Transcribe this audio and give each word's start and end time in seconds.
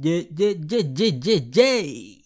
Ye, 0.00 0.28
ye, 0.32 1.20
ye. 1.50 2.24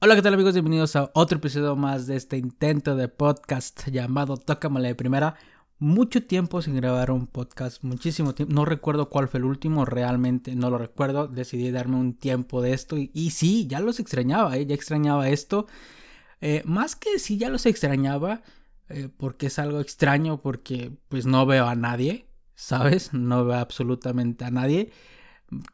Hola, 0.00 0.16
¿qué 0.16 0.22
tal 0.22 0.34
amigos? 0.34 0.54
Bienvenidos 0.54 0.96
a 0.96 1.12
otro 1.14 1.38
episodio 1.38 1.76
más 1.76 2.08
de 2.08 2.16
este 2.16 2.38
intento 2.38 2.96
de 2.96 3.06
podcast 3.06 3.86
llamado 3.88 4.36
Tócamela 4.36 4.88
de 4.88 4.96
Primera. 4.96 5.36
Mucho 5.78 6.24
tiempo 6.24 6.60
sin 6.60 6.74
grabar 6.74 7.12
un 7.12 7.28
podcast, 7.28 7.84
muchísimo 7.84 8.34
tiempo. 8.34 8.52
No 8.52 8.64
recuerdo 8.64 9.10
cuál 9.10 9.28
fue 9.28 9.38
el 9.38 9.44
último, 9.44 9.84
realmente 9.84 10.56
no 10.56 10.70
lo 10.70 10.78
recuerdo. 10.78 11.28
Decidí 11.28 11.70
darme 11.70 11.98
un 11.98 12.14
tiempo 12.14 12.60
de 12.60 12.72
esto 12.72 12.96
y, 12.98 13.30
sí, 13.30 13.68
ya 13.68 13.78
los 13.78 14.00
extrañaba, 14.00 14.56
¿eh? 14.56 14.66
ya 14.66 14.74
extrañaba 14.74 15.28
esto. 15.28 15.68
Eh, 16.40 16.62
más 16.64 16.96
que 16.96 17.20
sí, 17.20 17.38
ya 17.38 17.48
los 17.48 17.64
extrañaba, 17.64 18.42
eh, 18.88 19.08
porque 19.16 19.46
es 19.46 19.60
algo 19.60 19.78
extraño, 19.78 20.40
porque 20.40 20.90
pues 21.08 21.26
no 21.26 21.46
veo 21.46 21.68
a 21.68 21.76
nadie, 21.76 22.26
¿sabes? 22.56 23.12
No 23.12 23.44
veo 23.44 23.58
absolutamente 23.58 24.44
a 24.44 24.50
nadie. 24.50 24.90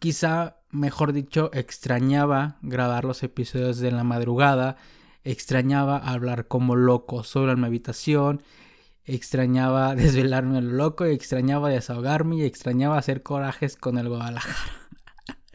Quizá 0.01 0.58
mejor 0.71 1.13
dicho, 1.13 1.51
extrañaba 1.53 2.57
grabar 2.63 3.05
los 3.05 3.23
episodios 3.23 3.79
de 3.79 3.91
la 3.91 4.05
madrugada, 4.05 4.77
extrañaba 5.25 5.97
hablar 5.99 6.47
como 6.49 6.77
loco 6.77 7.25
sobre 7.25 7.57
mi 7.57 7.67
habitación, 7.67 8.43
extrañaba 9.05 9.95
desvelarme 9.97 10.61
lo 10.63 10.73
loco, 10.73 11.05
extrañaba 11.05 11.71
desahogarme 11.71 12.37
y 12.37 12.43
extrañaba 12.43 12.99
hacer 12.99 13.23
corajes 13.23 13.77
con 13.77 13.99
el 13.99 14.09
Guadalajara. 14.09 14.73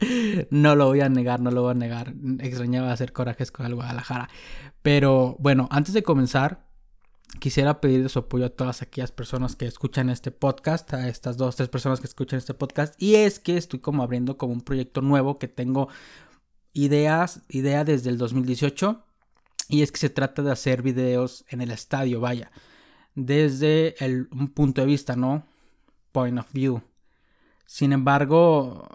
no 0.50 0.76
lo 0.76 0.86
voy 0.86 1.00
a 1.00 1.08
negar, 1.08 1.40
no 1.40 1.50
lo 1.50 1.62
voy 1.62 1.72
a 1.72 1.74
negar, 1.74 2.14
extrañaba 2.40 2.92
hacer 2.92 3.12
corajes 3.12 3.50
con 3.50 3.66
el 3.66 3.74
Guadalajara. 3.74 4.28
Pero 4.82 5.36
bueno, 5.38 5.68
antes 5.70 5.94
de 5.94 6.02
comenzar, 6.02 6.63
quisiera 7.38 7.80
pedir 7.80 8.08
su 8.08 8.20
apoyo 8.20 8.46
a 8.46 8.50
todas 8.50 8.82
aquellas 8.82 9.12
personas 9.12 9.56
que 9.56 9.66
escuchan 9.66 10.10
este 10.10 10.30
podcast, 10.30 10.92
a 10.94 11.08
estas 11.08 11.36
dos, 11.36 11.56
tres 11.56 11.68
personas 11.68 12.00
que 12.00 12.06
escuchan 12.06 12.38
este 12.38 12.54
podcast. 12.54 13.00
Y 13.02 13.16
es 13.16 13.38
que 13.38 13.56
estoy 13.56 13.80
como 13.80 14.02
abriendo 14.02 14.36
como 14.36 14.52
un 14.52 14.60
proyecto 14.60 15.00
nuevo 15.00 15.38
que 15.38 15.48
tengo 15.48 15.88
ideas, 16.72 17.42
idea 17.48 17.84
desde 17.84 18.10
el 18.10 18.18
2018. 18.18 19.02
Y 19.68 19.82
es 19.82 19.92
que 19.92 19.98
se 19.98 20.10
trata 20.10 20.42
de 20.42 20.52
hacer 20.52 20.82
videos 20.82 21.44
en 21.48 21.60
el 21.60 21.70
estadio, 21.70 22.20
vaya. 22.20 22.50
Desde 23.14 23.94
el, 24.04 24.28
un 24.30 24.48
punto 24.48 24.80
de 24.82 24.86
vista, 24.86 25.16
¿no? 25.16 25.46
Point 26.12 26.38
of 26.38 26.52
view. 26.52 26.82
Sin 27.66 27.92
embargo, 27.92 28.86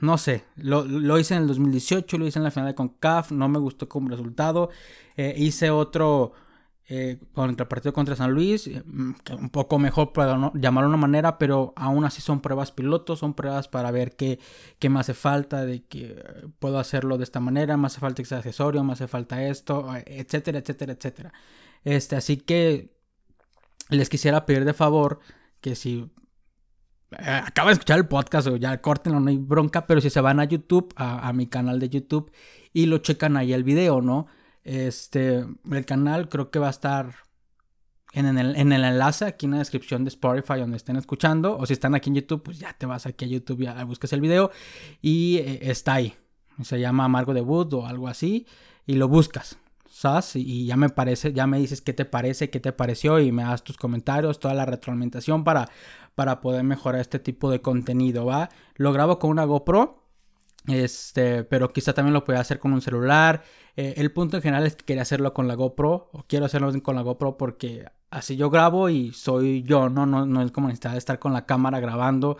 no 0.00 0.18
sé, 0.18 0.44
lo, 0.56 0.84
lo, 0.84 1.18
hice 1.18 1.34
en 1.34 1.42
el 1.42 1.48
2018, 1.48 2.18
lo 2.18 2.26
hice 2.26 2.38
en 2.38 2.44
la 2.44 2.50
final 2.50 2.68
de 2.68 2.74
CONCAF, 2.74 3.30
no 3.30 3.48
me 3.48 3.58
gustó 3.58 3.88
como 3.88 4.08
resultado. 4.08 4.70
Eh, 5.16 5.34
hice 5.36 5.70
otro 5.70 6.32
eh, 6.92 7.20
contra 7.34 7.62
el 7.62 7.68
partido 7.68 7.92
contra 7.92 8.16
San 8.16 8.32
Luis, 8.32 8.66
eh, 8.66 8.82
un 8.84 9.50
poco 9.50 9.78
mejor 9.78 10.12
para 10.12 10.36
no, 10.36 10.52
llamarlo 10.56 10.88
de 10.88 10.96
una 10.96 11.00
manera, 11.00 11.38
pero 11.38 11.72
aún 11.76 12.04
así 12.04 12.20
son 12.20 12.40
pruebas 12.40 12.72
pilotos, 12.72 13.20
son 13.20 13.34
pruebas 13.34 13.68
para 13.68 13.92
ver 13.92 14.16
qué, 14.16 14.40
qué 14.80 14.88
me 14.88 14.98
hace 14.98 15.14
falta, 15.14 15.64
de 15.64 15.84
que 15.84 16.20
puedo 16.58 16.80
hacerlo 16.80 17.16
de 17.16 17.22
esta 17.22 17.38
manera, 17.38 17.76
me 17.76 17.86
hace 17.86 18.00
falta 18.00 18.22
este 18.22 18.34
accesorio, 18.34 18.82
me 18.82 18.94
hace 18.94 19.06
falta 19.06 19.40
esto, 19.46 19.88
etcétera, 20.04 20.58
etcétera, 20.58 20.94
etcétera. 20.94 21.32
Este, 21.84 22.16
así 22.16 22.38
que 22.38 22.92
les 23.88 24.08
quisiera 24.08 24.44
pedir 24.44 24.64
de 24.64 24.74
favor 24.74 25.20
que 25.60 25.76
si 25.76 26.10
eh, 27.12 27.40
acaba 27.46 27.68
de 27.68 27.74
escuchar 27.74 27.98
el 27.98 28.08
podcast 28.08 28.48
o 28.48 28.56
ya 28.56 28.80
corten, 28.80 29.12
no 29.12 29.30
hay 29.30 29.38
bronca, 29.38 29.86
pero 29.86 30.00
si 30.00 30.10
se 30.10 30.20
van 30.20 30.40
a 30.40 30.44
YouTube, 30.44 30.92
a, 30.96 31.28
a 31.28 31.32
mi 31.32 31.46
canal 31.46 31.78
de 31.78 31.88
YouTube 31.88 32.32
y 32.72 32.86
lo 32.86 32.98
checan 32.98 33.36
ahí 33.36 33.52
el 33.52 33.62
video, 33.62 34.02
¿no? 34.02 34.26
Este, 34.64 35.46
el 35.70 35.84
canal 35.86 36.28
creo 36.28 36.50
que 36.50 36.58
va 36.58 36.68
a 36.68 36.70
estar 36.70 37.14
en 38.12 38.26
el, 38.38 38.56
en 38.56 38.72
el, 38.72 38.84
enlace 38.84 39.24
aquí 39.24 39.46
en 39.46 39.52
la 39.52 39.58
descripción 39.58 40.04
de 40.04 40.08
Spotify 40.08 40.58
donde 40.58 40.76
estén 40.76 40.96
escuchando. 40.96 41.56
O 41.56 41.66
si 41.66 41.72
están 41.72 41.94
aquí 41.94 42.10
en 42.10 42.16
YouTube, 42.16 42.42
pues 42.42 42.58
ya 42.58 42.72
te 42.72 42.86
vas 42.86 43.06
aquí 43.06 43.24
a 43.24 43.28
YouTube 43.28 43.62
y 43.62 43.84
buscas 43.84 44.12
el 44.12 44.20
video. 44.20 44.50
Y 45.00 45.38
eh, 45.38 45.58
está 45.62 45.94
ahí. 45.94 46.14
Se 46.62 46.78
llama 46.80 47.04
Amargo 47.04 47.32
de 47.34 47.40
Wood 47.40 47.72
o 47.74 47.86
algo 47.86 48.08
así. 48.08 48.46
Y 48.86 48.94
lo 48.94 49.08
buscas. 49.08 49.58
¿Sabes? 49.88 50.36
Y 50.36 50.66
ya 50.66 50.76
me 50.76 50.88
parece, 50.88 51.32
ya 51.32 51.46
me 51.46 51.58
dices 51.58 51.80
qué 51.80 51.92
te 51.92 52.04
parece, 52.04 52.50
qué 52.50 52.60
te 52.60 52.72
pareció. 52.72 53.20
Y 53.20 53.32
me 53.32 53.42
das 53.42 53.62
tus 53.62 53.76
comentarios, 53.76 54.40
toda 54.40 54.54
la 54.54 54.66
retroalimentación 54.66 55.44
para, 55.44 55.68
para 56.14 56.40
poder 56.40 56.64
mejorar 56.64 57.00
este 57.00 57.18
tipo 57.18 57.50
de 57.50 57.60
contenido. 57.60 58.24
¿Va? 58.24 58.50
Lo 58.74 58.92
grabo 58.92 59.18
con 59.18 59.30
una 59.30 59.44
GoPro. 59.44 60.02
Este, 60.66 61.44
pero 61.44 61.72
quizá 61.72 61.94
también 61.94 62.12
lo 62.12 62.24
pueda 62.24 62.40
hacer 62.40 62.58
con 62.58 62.72
un 62.72 62.80
celular. 62.80 63.42
Eh, 63.76 63.94
el 63.96 64.12
punto 64.12 64.36
en 64.36 64.42
general 64.42 64.66
es 64.66 64.76
que 64.76 64.84
quería 64.84 65.02
hacerlo 65.02 65.32
con 65.32 65.48
la 65.48 65.54
GoPro, 65.54 66.10
o 66.12 66.24
quiero 66.28 66.44
hacerlo 66.46 66.70
con 66.82 66.96
la 66.96 67.02
GoPro 67.02 67.36
porque 67.36 67.86
así 68.10 68.36
yo 68.36 68.50
grabo 68.50 68.88
y 68.88 69.12
soy 69.12 69.62
yo, 69.62 69.88
¿no? 69.88 70.06
No, 70.06 70.26
no 70.26 70.42
es 70.42 70.50
como 70.50 70.68
necesidad 70.68 70.92
de 70.92 70.98
estar 70.98 71.18
con 71.18 71.32
la 71.32 71.46
cámara 71.46 71.80
grabando 71.80 72.36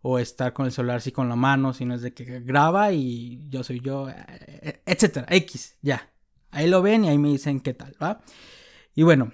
o 0.00 0.18
estar 0.18 0.52
con 0.52 0.66
el 0.66 0.72
celular 0.72 0.98
así 0.98 1.12
con 1.12 1.28
la 1.28 1.36
mano, 1.36 1.74
sino 1.74 1.94
es 1.94 2.02
de 2.02 2.14
que 2.14 2.40
graba 2.40 2.92
y 2.92 3.48
yo 3.48 3.64
soy 3.64 3.80
yo, 3.80 4.08
eh, 4.08 4.82
etcétera, 4.86 5.26
X, 5.30 5.76
ya. 5.82 6.10
Ahí 6.50 6.68
lo 6.68 6.80
ven 6.82 7.04
y 7.04 7.08
ahí 7.08 7.18
me 7.18 7.28
dicen 7.28 7.60
qué 7.60 7.74
tal, 7.74 7.94
¿va? 8.02 8.20
Y 8.94 9.02
bueno, 9.02 9.32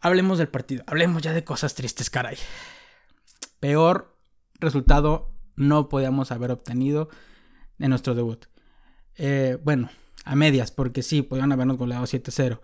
hablemos 0.00 0.38
del 0.38 0.48
partido, 0.48 0.84
hablemos 0.86 1.22
ya 1.22 1.32
de 1.32 1.44
cosas 1.44 1.74
tristes, 1.74 2.10
caray. 2.10 2.36
Peor 3.58 4.16
resultado 4.60 5.31
no 5.56 5.88
podíamos 5.88 6.32
haber 6.32 6.50
obtenido 6.50 7.08
en 7.78 7.90
nuestro 7.90 8.14
debut. 8.14 8.46
Eh, 9.16 9.58
bueno, 9.64 9.90
a 10.24 10.34
medias, 10.36 10.70
porque 10.70 11.02
sí, 11.02 11.22
podían 11.22 11.52
habernos 11.52 11.76
goleado 11.76 12.04
7-0. 12.04 12.60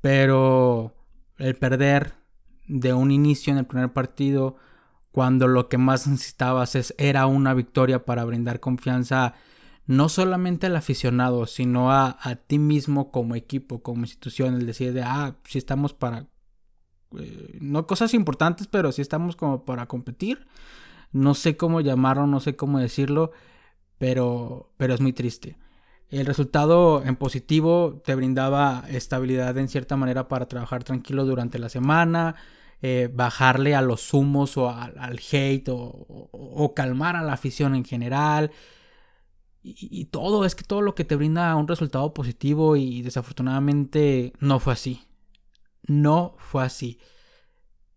Pero 0.00 0.94
el 1.38 1.56
perder 1.56 2.14
de 2.66 2.92
un 2.92 3.10
inicio 3.10 3.52
en 3.52 3.58
el 3.58 3.66
primer 3.66 3.92
partido, 3.92 4.56
cuando 5.12 5.48
lo 5.48 5.68
que 5.68 5.78
más 5.78 6.06
necesitabas 6.06 6.74
es, 6.74 6.94
era 6.98 7.26
una 7.26 7.54
victoria 7.54 8.04
para 8.04 8.24
brindar 8.24 8.60
confianza 8.60 9.34
no 9.86 10.08
solamente 10.08 10.66
al 10.66 10.74
aficionado, 10.74 11.46
sino 11.46 11.92
a, 11.92 12.18
a 12.20 12.34
ti 12.34 12.58
mismo 12.58 13.12
como 13.12 13.36
equipo, 13.36 13.82
como 13.82 14.02
institución, 14.02 14.54
el 14.54 14.66
decir 14.66 14.92
de, 14.92 15.02
ah, 15.02 15.36
sí 15.44 15.58
estamos 15.58 15.94
para, 15.94 16.26
eh, 17.18 17.58
no 17.60 17.86
cosas 17.86 18.12
importantes, 18.14 18.66
pero 18.66 18.90
sí 18.90 19.00
estamos 19.00 19.36
como 19.36 19.64
para 19.64 19.86
competir. 19.86 20.46
No 21.12 21.34
sé 21.34 21.56
cómo 21.56 21.80
llamarlo, 21.80 22.26
no 22.26 22.40
sé 22.40 22.56
cómo 22.56 22.78
decirlo, 22.78 23.32
pero, 23.98 24.72
pero 24.76 24.94
es 24.94 25.00
muy 25.00 25.12
triste. 25.12 25.56
El 26.08 26.26
resultado 26.26 27.02
en 27.04 27.16
positivo 27.16 28.00
te 28.04 28.14
brindaba 28.14 28.84
estabilidad 28.88 29.58
en 29.58 29.68
cierta 29.68 29.96
manera 29.96 30.28
para 30.28 30.46
trabajar 30.46 30.84
tranquilo 30.84 31.24
durante 31.24 31.58
la 31.58 31.68
semana, 31.68 32.36
eh, 32.80 33.10
bajarle 33.12 33.74
a 33.74 33.82
los 33.82 34.14
humos 34.14 34.56
o 34.56 34.70
al 34.70 35.18
hate 35.32 35.68
o, 35.68 36.72
calmar 36.76 37.16
a 37.16 37.22
la 37.22 37.32
afición 37.32 37.74
en 37.74 37.84
general. 37.84 38.52
Y, 39.68 40.04
todo, 40.06 40.44
es 40.44 40.54
que 40.54 40.62
todo 40.62 40.80
lo 40.80 40.94
que 40.94 41.04
te 41.04 41.16
brinda 41.16 41.56
un 41.56 41.66
resultado 41.66 42.14
positivo 42.14 42.76
y 42.76 43.02
desafortunadamente 43.02 44.32
no 44.38 44.60
fue 44.60 44.74
así. 44.74 45.02
No 45.82 46.36
fue 46.38 46.62
así. 46.62 47.00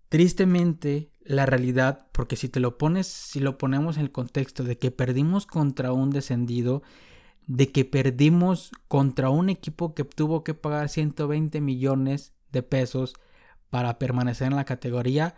Tristemente, 0.09 1.11
la 1.29 1.45
realidad, 1.45 2.07
porque 2.11 2.35
si 2.35 2.49
te 2.49 2.59
lo 2.59 2.79
pones, 2.79 3.05
si 3.05 3.39
lo 3.39 3.59
ponemos 3.59 3.97
en 3.97 4.01
el 4.01 4.11
contexto 4.11 4.63
de 4.63 4.79
que 4.79 4.89
perdimos 4.89 5.45
contra 5.45 5.93
un 5.93 6.09
descendido, 6.09 6.81
de 7.45 7.71
que 7.71 7.85
perdimos 7.85 8.71
contra 8.87 9.29
un 9.29 9.49
equipo 9.49 9.93
que 9.93 10.03
tuvo 10.03 10.43
que 10.43 10.55
pagar 10.55 10.89
120 10.89 11.61
millones 11.61 12.33
de 12.51 12.63
pesos 12.63 13.13
para 13.69 13.99
permanecer 13.99 14.47
en 14.47 14.55
la 14.55 14.65
categoría, 14.65 15.35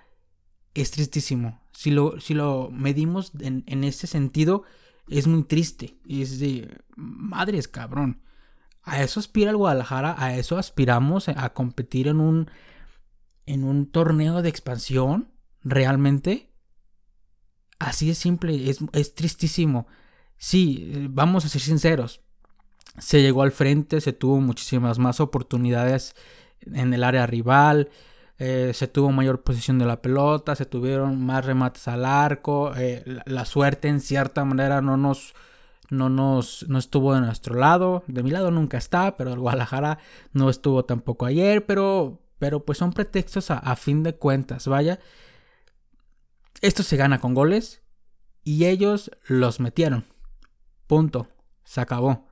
es 0.73 0.91
tristísimo. 0.91 1.59
Si 1.73 1.91
lo, 1.91 2.21
si 2.21 2.35
lo 2.35 2.69
medimos 2.71 3.33
en, 3.41 3.65
en 3.67 3.83
ese 3.83 4.07
sentido, 4.07 4.63
es 5.09 5.27
muy 5.27 5.43
triste. 5.43 5.97
Es 6.07 6.39
de 6.39 6.73
madres, 6.95 7.67
cabrón. 7.67 8.21
A 8.83 9.03
eso 9.03 9.19
aspira 9.19 9.49
el 9.49 9.57
Guadalajara, 9.57 10.15
a 10.17 10.37
eso 10.37 10.57
aspiramos 10.57 11.27
a 11.27 11.53
competir 11.53 12.07
en 12.07 12.21
un 12.21 12.49
en 13.45 13.63
un 13.63 13.91
torneo 13.91 14.41
de 14.41 14.49
expansión, 14.49 15.30
realmente. 15.63 16.49
Así 17.79 18.11
es 18.11 18.17
simple, 18.17 18.69
es, 18.69 18.79
es 18.93 19.15
tristísimo. 19.15 19.87
Sí, 20.37 20.89
eh, 20.91 21.07
vamos 21.09 21.45
a 21.45 21.49
ser 21.49 21.61
sinceros. 21.61 22.21
Se 22.99 23.21
llegó 23.21 23.43
al 23.43 23.51
frente, 23.51 24.01
se 24.01 24.13
tuvo 24.13 24.39
muchísimas 24.41 24.99
más 24.99 25.19
oportunidades 25.19 26.15
en 26.61 26.93
el 26.93 27.03
área 27.03 27.25
rival, 27.25 27.89
eh, 28.37 28.71
se 28.73 28.87
tuvo 28.87 29.11
mayor 29.11 29.43
posición 29.43 29.79
de 29.79 29.85
la 29.85 30.01
pelota, 30.01 30.55
se 30.55 30.65
tuvieron 30.65 31.23
más 31.23 31.45
remates 31.45 31.87
al 31.87 32.05
arco, 32.05 32.73
eh, 32.75 33.03
la, 33.25 33.45
suerte 33.45 33.87
en 33.87 33.99
cierta 33.99 34.43
manera 34.45 34.81
no 34.81 34.97
nos, 34.97 35.33
no 35.89 36.09
nos 36.09 36.67
no 36.67 36.79
estuvo 36.79 37.13
de 37.13 37.21
nuestro 37.21 37.55
lado, 37.55 38.03
de 38.07 38.23
mi 38.23 38.31
lado 38.31 38.51
nunca 38.51 38.77
está, 38.77 39.15
pero 39.17 39.31
el 39.33 39.39
Guadalajara 39.39 39.99
no 40.33 40.49
estuvo 40.49 40.85
tampoco 40.85 41.25
ayer, 41.27 41.65
pero, 41.65 42.19
pero 42.39 42.65
pues 42.65 42.77
son 42.79 42.93
pretextos 42.93 43.51
a 43.51 43.75
fin 43.75 44.03
de 44.03 44.15
cuentas, 44.15 44.67
vaya. 44.67 44.99
Esto 46.61 46.83
se 46.83 46.95
gana 46.97 47.19
con 47.19 47.33
goles 47.33 47.81
y 48.43 48.65
ellos 48.65 49.11
los 49.27 49.59
metieron. 49.59 50.05
Punto. 50.87 51.27
Se 51.63 51.81
acabó. 51.81 52.27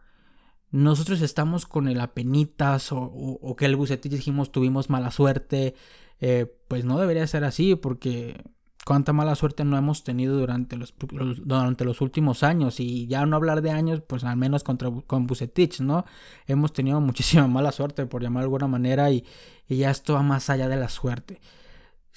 Nosotros 0.72 1.22
estamos 1.22 1.66
con 1.66 1.88
el 1.88 2.00
apenitas 2.00 2.90
o, 2.92 3.56
que 3.58 3.66
el 3.66 3.76
Bucetich 3.76 4.12
dijimos 4.12 4.52
tuvimos 4.52 4.90
mala 4.90 5.12
suerte. 5.12 5.76
Eh, 6.22 6.46
pues 6.68 6.86
no 6.86 7.00
debería 7.00 7.26
ser 7.26 7.44
así 7.44 7.76
porque 7.76 8.44
cuánta 8.86 9.14
mala 9.14 9.36
suerte 9.36 9.64
no 9.64 9.78
hemos 9.78 10.04
tenido 10.04 10.38
durante 10.38 10.76
los, 10.76 10.94
durante 11.00 11.86
los 11.86 12.02
últimos 12.02 12.44
años. 12.44 12.80
Y 12.80 13.08
ya 13.08 13.26
no 13.26 13.36
hablar 13.36 13.62
de 13.62 13.72
años, 13.72 14.02
pues 14.02 14.24
al 14.24 14.38
menos 14.38 14.64
contra, 14.64 14.92
con 15.08 15.26
Bucetich, 15.26 15.80
¿no? 15.80 16.06
Hemos 16.46 16.74
tenido 16.74 17.00
muchísima 17.02 17.48
mala 17.48 17.72
suerte, 17.72 18.06
por 18.06 18.22
llamar 18.22 18.42
de 18.42 18.46
alguna 18.46 18.68
manera, 18.68 19.10
y, 19.12 19.26
y 19.68 19.78
ya 19.78 19.90
esto 19.92 20.14
va 20.14 20.22
más 20.22 20.50
allá 20.50 20.68
de 20.68 20.76
la 20.76 20.90
suerte. 20.90 21.40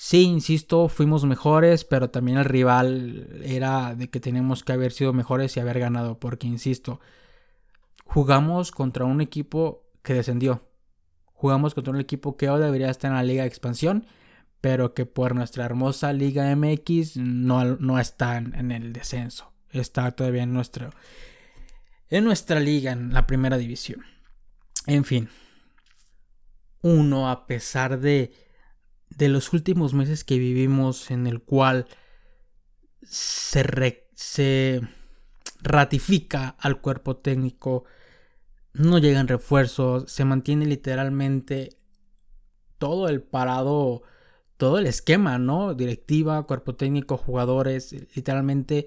Sí, 0.05 0.23
insisto, 0.23 0.89
fuimos 0.89 1.25
mejores, 1.25 1.85
pero 1.85 2.11
también 2.11 2.37
el 2.37 2.45
rival 2.45 3.41
era 3.45 3.95
de 3.95 4.11
que 4.11 4.19
teníamos 4.19 4.65
que 4.65 4.73
haber 4.73 4.91
sido 4.91 5.13
mejores 5.13 5.57
y 5.57 5.61
haber 5.61 5.79
ganado, 5.79 6.19
porque, 6.19 6.49
insisto, 6.49 6.99
jugamos 8.05 8.73
contra 8.73 9.05
un 9.05 9.21
equipo 9.21 9.87
que 10.03 10.15
descendió. 10.15 10.69
Jugamos 11.27 11.75
contra 11.75 11.93
un 11.93 12.01
equipo 12.01 12.37
que 12.37 12.51
hoy 12.51 12.61
debería 12.61 12.91
estar 12.91 13.13
en 13.13 13.17
la 13.17 13.23
Liga 13.23 13.43
de 13.43 13.49
Expansión, 13.49 14.05
pero 14.61 14.93
que 14.93 15.07
por 15.07 15.37
nuestra 15.37 15.65
hermosa 15.65 16.13
Liga 16.13 16.53
MX 16.57 17.19
no, 17.19 17.65
no 17.77 18.01
está 18.01 18.39
en, 18.39 18.73
el 18.73 18.93
descenso. 18.93 19.53
Está 19.71 20.11
todavía 20.11 20.43
en, 20.43 20.53
nuestro, 20.53 20.91
en 22.11 22.25
nuestra 22.25 22.59
liga, 22.59 22.91
en 22.91 23.15
la 23.15 23.29
primera 23.29 23.57
división. 23.57 24.05
En 24.89 25.05
fin, 25.05 25.29
uno 26.81 27.31
a 27.31 27.47
pesar 27.47 28.01
de, 28.01 28.33
de 29.17 29.29
los 29.29 29.53
últimos 29.53 29.95
meses 29.95 30.25
que 30.25 30.39
vivimos 30.39 31.11
en 31.11 31.27
el 31.27 31.43
cual 31.43 31.87
se, 33.03 34.09
se 34.15 34.81
ratifica 35.61 36.57
al 36.59 36.81
cuerpo 36.81 37.17
técnico 37.17 37.85
no 38.75 38.99
llegan 38.99 39.29
refuerzos, 39.29 40.11
se 40.11 40.25
mantiene 40.25 40.67
literalmente 40.67 41.77
todo 42.79 43.09
el 43.09 43.23
parado, 43.23 44.03
todo 44.57 44.79
el 44.79 44.87
esquema, 44.87 45.39
¿no? 45.39 45.75
Directiva, 45.75 46.47
cuerpo 46.47 46.75
técnico, 46.75 47.17
jugadores, 47.17 47.95
literalmente 48.17 48.87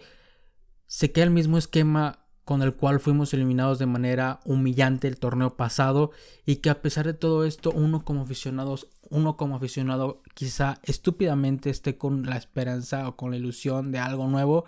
se 0.88 1.12
queda 1.12 1.26
el 1.26 1.32
mismo 1.32 1.58
esquema 1.58 2.25
con 2.46 2.62
el 2.62 2.74
cual 2.74 3.00
fuimos 3.00 3.34
eliminados 3.34 3.80
de 3.80 3.88
manera 3.88 4.40
humillante 4.46 5.08
el 5.08 5.18
torneo 5.18 5.58
pasado 5.58 6.12
y 6.46 6.58
que 6.58 6.70
a 6.70 6.82
pesar 6.82 7.06
de 7.06 7.14
todo 7.14 7.44
esto 7.44 7.72
uno 7.72 8.06
como 8.06 8.22
aficionados 8.22 8.88
uno 9.10 9.36
como 9.36 9.56
aficionado 9.56 10.22
quizá 10.34 10.80
estúpidamente 10.84 11.70
esté 11.70 11.98
con 11.98 12.26
la 12.26 12.38
esperanza 12.38 13.08
o 13.08 13.16
con 13.16 13.32
la 13.32 13.38
ilusión 13.38 13.92
de 13.92 14.00
algo 14.00 14.28
nuevo 14.28 14.66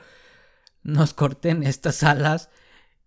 nos 0.83 1.13
corten 1.13 1.63
estas 1.63 2.03
alas 2.03 2.49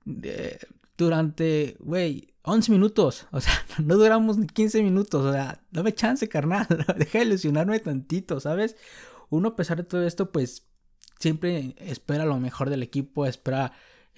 de, 0.05 0.59
durante, 0.97 1.77
güey, 1.81 2.35
11 2.43 2.71
minutos. 2.73 3.27
O 3.33 3.41
sea, 3.41 3.53
no 3.83 3.97
duramos 3.97 4.39
ni 4.39 4.47
15 4.47 4.83
minutos. 4.83 5.25
O 5.25 5.33
sea, 5.33 5.63
dame 5.71 5.95
chance, 5.95 6.29
carnal. 6.29 6.67
Deja 6.99 7.19
de 7.19 7.25
ilusionarme 7.25 7.81
tantito, 7.81 8.39
¿sabes? 8.41 8.77
Uno, 9.31 9.51
a 9.51 9.57
pesar 9.57 9.79
de 9.79 9.85
todo 9.85 10.07
esto, 10.07 10.31
pues 10.31 10.67
siempre 11.19 11.75
espera 11.79 12.25
lo 12.25 12.39
mejor 12.39 12.71
del 12.71 12.83
equipo, 12.83 13.27
espera, 13.27 13.73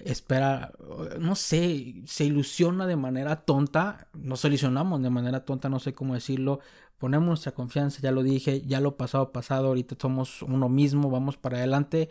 espera, 0.05 0.73
no 1.19 1.35
sé, 1.35 2.03
se 2.05 2.25
ilusiona 2.25 2.87
de 2.87 2.95
manera 2.95 3.37
tonta. 3.45 4.07
Nos 4.13 4.45
ilusionamos 4.45 5.01
de 5.01 5.09
manera 5.09 5.45
tonta, 5.45 5.69
no 5.69 5.79
sé 5.79 5.93
cómo 5.93 6.13
decirlo. 6.13 6.59
Ponemos 6.97 7.27
nuestra 7.27 7.53
confianza, 7.53 7.99
ya 8.01 8.11
lo 8.11 8.23
dije, 8.23 8.61
ya 8.61 8.79
lo 8.79 8.97
pasado, 8.97 9.31
pasado. 9.31 9.67
Ahorita 9.67 9.95
somos 9.99 10.41
uno 10.41 10.69
mismo, 10.69 11.09
vamos 11.09 11.37
para 11.37 11.57
adelante. 11.57 12.09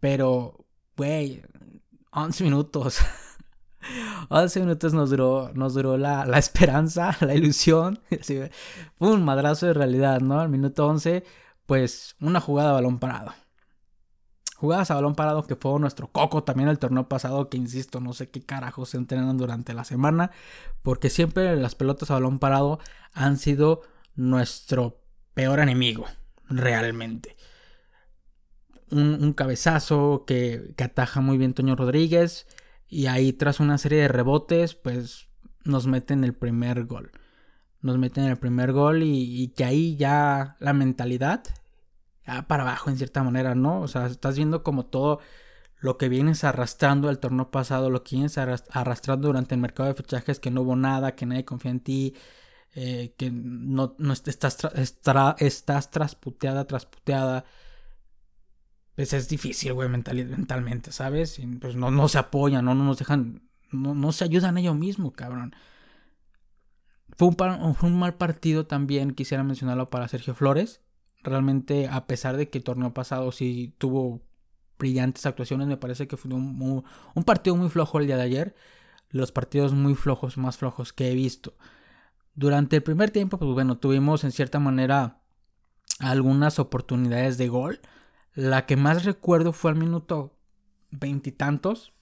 Pero, 0.00 0.64
güey, 0.96 1.42
11 2.12 2.44
minutos. 2.44 2.98
11 4.28 4.60
minutos 4.60 4.94
nos 4.94 5.10
duró, 5.10 5.50
nos 5.54 5.74
duró 5.74 5.96
la, 5.96 6.24
esperanza, 6.38 7.16
la 7.20 7.34
ilusión. 7.34 8.00
fue 8.96 9.10
un 9.10 9.24
madrazo 9.24 9.66
de 9.66 9.74
realidad, 9.74 10.20
¿no? 10.20 10.40
Al 10.40 10.48
minuto 10.48 10.86
11, 10.86 11.24
pues 11.66 12.16
una 12.20 12.40
jugada 12.40 12.72
balón 12.72 12.98
parado. 12.98 13.32
Jugadas 14.56 14.90
a 14.90 14.94
balón 14.94 15.14
parado 15.14 15.46
que 15.46 15.56
fue 15.56 15.78
nuestro 15.80 16.08
coco 16.08 16.44
también 16.44 16.68
el 16.68 16.78
torneo 16.78 17.08
pasado, 17.08 17.48
que 17.48 17.56
insisto, 17.56 18.00
no 18.00 18.12
sé 18.12 18.30
qué 18.30 18.42
carajos 18.42 18.90
se 18.90 18.96
entrenan 18.96 19.36
durante 19.36 19.74
la 19.74 19.84
semana, 19.84 20.30
porque 20.82 21.10
siempre 21.10 21.56
las 21.56 21.74
pelotas 21.74 22.10
a 22.10 22.14
balón 22.14 22.38
parado 22.38 22.78
han 23.12 23.36
sido 23.38 23.82
nuestro 24.14 25.00
peor 25.34 25.60
enemigo, 25.60 26.06
realmente. 26.48 27.36
Un, 28.90 29.32
cabezazo 29.32 30.24
que, 30.26 30.72
que 30.76 30.84
ataja 30.84 31.20
muy 31.20 31.36
bien 31.36 31.52
Toño 31.52 31.74
Rodríguez 31.74 32.46
y 32.88 33.06
ahí 33.06 33.32
tras 33.32 33.58
una 33.58 33.76
serie 33.76 34.02
de 34.02 34.08
rebotes, 34.08 34.76
pues 34.76 35.28
nos 35.64 35.86
meten 35.86 36.22
el 36.24 36.34
primer 36.34 36.84
gol. 36.84 37.10
Nos 37.80 37.98
meten 37.98 38.24
el 38.24 38.36
primer 38.36 38.72
gol 38.72 39.02
y, 39.02 39.48
que 39.56 39.64
ahí 39.64 39.96
ya 39.96 40.56
la 40.60 40.72
mentalidad, 40.72 41.42
para 42.48 42.62
abajo 42.62 42.90
en 42.90 42.96
cierta 42.96 43.22
manera, 43.22 43.54
¿no? 43.54 43.80
O 43.80 43.88
sea, 43.88 44.06
estás 44.06 44.36
viendo 44.36 44.62
como 44.62 44.86
todo 44.86 45.20
lo 45.78 45.98
que 45.98 46.08
vienes 46.08 46.44
arrastrando 46.44 47.10
el 47.10 47.18
torneo 47.18 47.50
pasado, 47.50 47.90
lo 47.90 48.02
que 48.04 48.16
vienes 48.16 48.38
arrastrando 48.38 49.28
durante 49.28 49.54
el 49.54 49.60
mercado 49.60 49.88
de 49.88 49.94
fichajes, 49.94 50.40
que 50.40 50.50
no 50.50 50.62
hubo 50.62 50.76
nada, 50.76 51.14
que 51.14 51.26
nadie 51.26 51.44
confía 51.44 51.70
en 51.72 51.80
ti, 51.80 52.14
eh, 52.74 53.14
que 53.18 53.30
no, 53.30 53.94
no 53.98 54.12
estás, 54.12 54.58
estás 55.38 55.90
trasputeada, 55.90 56.66
trasputeada 56.66 57.44
pues 58.94 59.12
es 59.12 59.28
difícil, 59.28 59.72
güey, 59.72 59.88
mentalmente, 59.88 60.92
¿sabes? 60.92 61.40
pues 61.60 61.74
no, 61.74 61.90
no 61.90 62.08
se 62.08 62.18
apoyan, 62.18 62.64
no, 62.64 62.74
no 62.74 62.84
nos 62.84 62.98
dejan, 62.98 63.48
no, 63.72 63.94
no 63.94 64.12
se 64.12 64.24
ayudan 64.24 64.56
ellos 64.56 64.76
mismos, 64.76 65.12
cabrón. 65.14 65.54
Fue 67.16 67.28
un, 67.28 67.36
un, 67.82 67.98
mal 67.98 68.14
partido 68.14 68.66
también, 68.66 69.14
quisiera 69.14 69.42
mencionarlo 69.42 69.88
para 69.88 70.08
Sergio 70.08 70.34
Flores. 70.34 70.80
Realmente, 71.24 71.88
a 71.88 72.06
pesar 72.06 72.36
de 72.36 72.50
que 72.50 72.58
el 72.58 72.64
torneo 72.64 72.92
pasado 72.92 73.32
sí 73.32 73.74
tuvo 73.78 74.20
brillantes 74.78 75.24
actuaciones, 75.24 75.66
me 75.66 75.78
parece 75.78 76.06
que 76.06 76.18
fue 76.18 76.32
un, 76.34 76.84
partido 77.24 77.56
muy 77.56 77.70
flojo 77.70 77.98
el 77.98 78.06
día 78.06 78.16
de 78.16 78.22
ayer. 78.22 78.54
Los 79.08 79.32
partidos 79.32 79.72
muy 79.72 79.94
flojos, 79.94 80.36
más 80.36 80.58
flojos 80.58 80.92
que 80.92 81.10
he 81.10 81.14
visto. 81.14 81.54
Durante 82.34 82.76
el 82.76 82.82
primer 82.82 83.10
tiempo, 83.10 83.38
pues 83.38 83.50
bueno, 83.52 83.78
tuvimos 83.78 84.22
en 84.24 84.32
cierta 84.32 84.58
manera 84.58 85.22
algunas 85.98 86.58
oportunidades 86.58 87.38
de 87.38 87.48
gol 87.48 87.80
la 88.34 88.66
que 88.66 88.76
más 88.76 89.04
recuerdo 89.04 89.52
fue 89.52 89.70
al 89.70 89.76
minuto 89.76 90.36
veintitantos. 90.90 91.92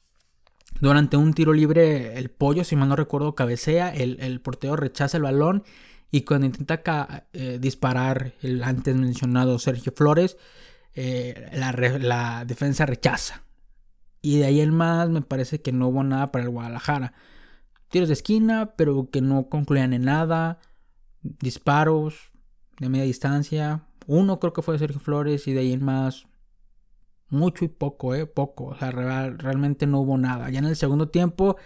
Durante 0.80 1.16
un 1.16 1.34
tiro 1.34 1.52
libre, 1.52 2.19
el 2.19 2.30
pollo, 2.30 2.64
si 2.64 2.74
mal 2.74 2.88
no 2.88 2.96
recuerdo, 2.96 3.34
cabecea, 3.34 3.94
el, 3.94 4.19
el 4.20 4.40
portero 4.40 4.74
rechaza 4.74 5.19
el 5.19 5.22
balón 5.22 5.64
y 6.14 6.23
cuando 6.23 6.47
intenta 6.47 7.26
eh, 7.32 7.59
disparar 7.59 8.35
el 8.43 8.62
antes 8.62 8.94
mencionado 8.94 9.59
Sergio 9.59 9.93
Flores, 9.97 10.37
eh, 10.94 11.50
la, 11.55 12.44
defensa 12.44 12.85
rechaza. 12.85 13.44
Y 14.20 14.38
de 14.38 14.44
ahí 14.44 14.61
en 14.61 14.75
más 14.75 15.09
me 15.09 15.23
parece 15.23 15.62
que 15.62 15.73
no 15.73 15.88
hubo 15.88 16.05
nada 16.05 16.31
para 16.31 16.44
el 16.44 16.51
Guadalajara. 16.51 17.15
Tiros 17.89 18.08
de 18.08 18.13
esquina, 18.13 18.75
pero 18.77 19.08
que 19.10 19.22
no 19.22 19.48
concluían 19.48 19.94
en 19.94 20.05
nada. 20.05 20.58
Disparos 21.22 22.31
de 22.79 22.91
media 22.91 23.05
distancia, 23.05 23.86
uno 24.06 24.39
creo 24.39 24.53
que 24.53 24.63
fue 24.63 24.79
Sergio 24.79 25.01
Flores 25.01 25.48
y 25.48 25.55
de 25.55 25.60
ahí 25.60 25.72
en 25.72 25.82
más 25.82 26.27
mucho 27.31 27.65
y 27.65 27.69
poco, 27.69 28.15
¿eh? 28.15 28.27
Poco. 28.27 28.67
O 28.67 28.77
sea, 28.77 28.91
realmente 28.91 29.86
no 29.86 30.01
hubo 30.01 30.19
nada. 30.19 30.51
Ya 30.51 30.58
en 30.58 30.67
el 30.67 30.77
segundo 30.77 31.08
tiempo, 31.08 31.56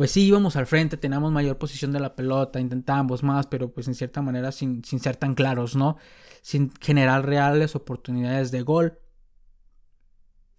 pues 0.00 0.12
sí 0.12 0.22
íbamos 0.22 0.56
al 0.56 0.64
frente, 0.64 0.96
teníamos 0.96 1.30
mayor 1.30 1.58
posición 1.58 1.92
de 1.92 2.00
la 2.00 2.16
pelota, 2.16 2.58
intentábamos 2.58 3.22
más, 3.22 3.46
pero 3.48 3.70
pues 3.70 3.86
en 3.86 3.94
cierta 3.94 4.22
manera 4.22 4.50
sin, 4.50 4.82
sin 4.82 4.98
ser 4.98 5.16
tan 5.16 5.34
claros, 5.34 5.76
¿no? 5.76 5.98
Sin 6.40 6.72
generar 6.80 7.26
reales 7.26 7.76
oportunidades 7.76 8.50
de 8.50 8.62
gol. 8.62 8.98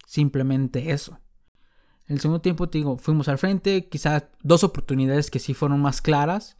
Simplemente 0.05 0.91
eso. 0.91 1.19
En 2.05 2.17
el 2.17 2.21
segundo 2.21 2.41
tiempo, 2.41 2.69
te 2.69 2.77
digo, 2.77 2.99
fuimos 2.99 3.29
al 3.29 3.39
frente, 3.39 3.89
quizás 3.89 4.25
dos 4.43 4.63
oportunidades 4.63 5.31
que 5.31 5.39
sí 5.39 5.55
fueron 5.55 5.81
más 5.81 6.03
claras. 6.03 6.59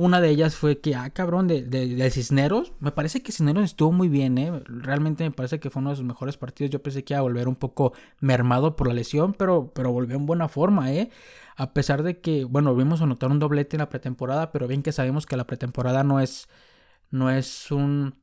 Una 0.00 0.22
de 0.22 0.30
ellas 0.30 0.56
fue 0.56 0.80
que, 0.80 0.94
ah, 0.94 1.10
cabrón, 1.10 1.46
de, 1.46 1.60
de, 1.60 2.10
Cisneros. 2.10 2.72
Me 2.80 2.90
parece 2.90 3.22
que 3.22 3.32
Cisneros 3.32 3.64
estuvo 3.64 3.92
muy 3.92 4.08
bien, 4.08 4.38
¿eh? 4.38 4.62
Realmente 4.64 5.24
me 5.24 5.30
parece 5.30 5.60
que 5.60 5.68
fue 5.68 5.80
uno 5.80 5.90
de 5.90 5.96
sus 5.96 6.06
mejores 6.06 6.38
partidos. 6.38 6.70
Yo 6.70 6.82
pensé 6.82 7.04
que 7.04 7.12
iba 7.12 7.18
a 7.18 7.22
volver 7.22 7.48
un 7.48 7.54
poco 7.54 7.92
mermado 8.18 8.76
por 8.76 8.88
la 8.88 8.94
lesión, 8.94 9.34
pero, 9.34 9.72
pero 9.74 9.92
volvió 9.92 10.16
en 10.16 10.24
buena 10.24 10.48
forma, 10.48 10.90
¿eh? 10.90 11.10
A 11.54 11.74
pesar 11.74 12.02
de 12.02 12.18
que, 12.18 12.44
bueno, 12.46 12.74
vimos 12.74 13.02
a 13.02 13.06
notar 13.06 13.30
un 13.30 13.40
doblete 13.40 13.76
en 13.76 13.80
la 13.80 13.90
pretemporada, 13.90 14.52
pero 14.52 14.66
bien 14.66 14.82
que 14.82 14.92
sabemos 14.92 15.26
que 15.26 15.36
la 15.36 15.46
pretemporada 15.46 16.02
no 16.02 16.18
es, 16.18 16.48
no 17.10 17.30
es 17.30 17.70
un 17.70 18.14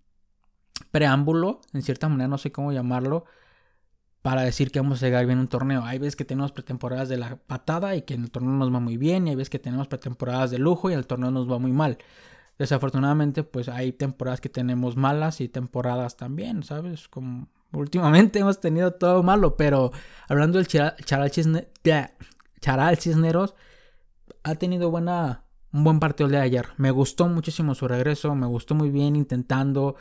preámbulo, 0.89 1.61
en 1.73 1.83
cierta 1.83 2.09
manera, 2.09 2.27
no 2.27 2.39
sé 2.39 2.51
cómo 2.51 2.71
llamarlo 2.71 3.25
para 4.27 4.41
decir 4.41 4.71
que 4.71 4.81
vamos 4.81 5.01
a 5.01 5.05
llegar 5.05 5.25
bien 5.25 5.39
un 5.39 5.47
torneo. 5.47 5.85
Hay 5.85 5.99
veces 5.99 6.17
que 6.17 6.25
tenemos 6.25 6.51
pretemporadas 6.51 7.07
de 7.07 7.15
la 7.15 7.37
patada 7.37 7.95
y 7.95 8.01
que 8.01 8.13
en 8.13 8.23
el 8.23 8.29
torneo 8.29 8.51
nos 8.51 8.73
va 8.73 8.81
muy 8.81 8.97
bien, 8.97 9.25
y 9.25 9.29
hay 9.29 9.37
veces 9.37 9.49
que 9.49 9.57
tenemos 9.57 9.87
pretemporadas 9.87 10.51
de 10.51 10.57
lujo 10.57 10.89
y 10.89 10.93
el 10.95 11.07
torneo 11.07 11.31
nos 11.31 11.49
va 11.49 11.59
muy 11.59 11.71
mal. 11.71 11.97
Desafortunadamente, 12.59 13.43
pues 13.43 13.69
hay 13.69 13.93
temporadas 13.93 14.41
que 14.41 14.49
tenemos 14.49 14.97
malas 14.97 15.39
y 15.39 15.47
temporadas 15.47 16.17
también, 16.17 16.63
¿sabes? 16.63 17.07
Como 17.07 17.47
últimamente 17.71 18.39
hemos 18.41 18.59
tenido 18.59 18.91
todo 18.91 19.23
malo, 19.23 19.55
pero 19.55 19.93
hablando 20.27 20.57
del 20.57 20.67
Charal, 20.67 21.31
Cisneros, 22.97 23.55
ha 24.43 24.55
tenido 24.55 24.91
buena, 24.91 25.45
un 25.71 25.85
buen 25.85 26.01
partido 26.01 26.27
de 26.27 26.41
ayer. 26.41 26.67
Me 26.75 26.91
gustó 26.91 27.29
muchísimo 27.29 27.75
su 27.75 27.87
regreso, 27.87 28.35
me 28.35 28.47
gustó 28.47 28.75
muy 28.75 28.89
bien 28.89 29.15
intentando, 29.15 29.95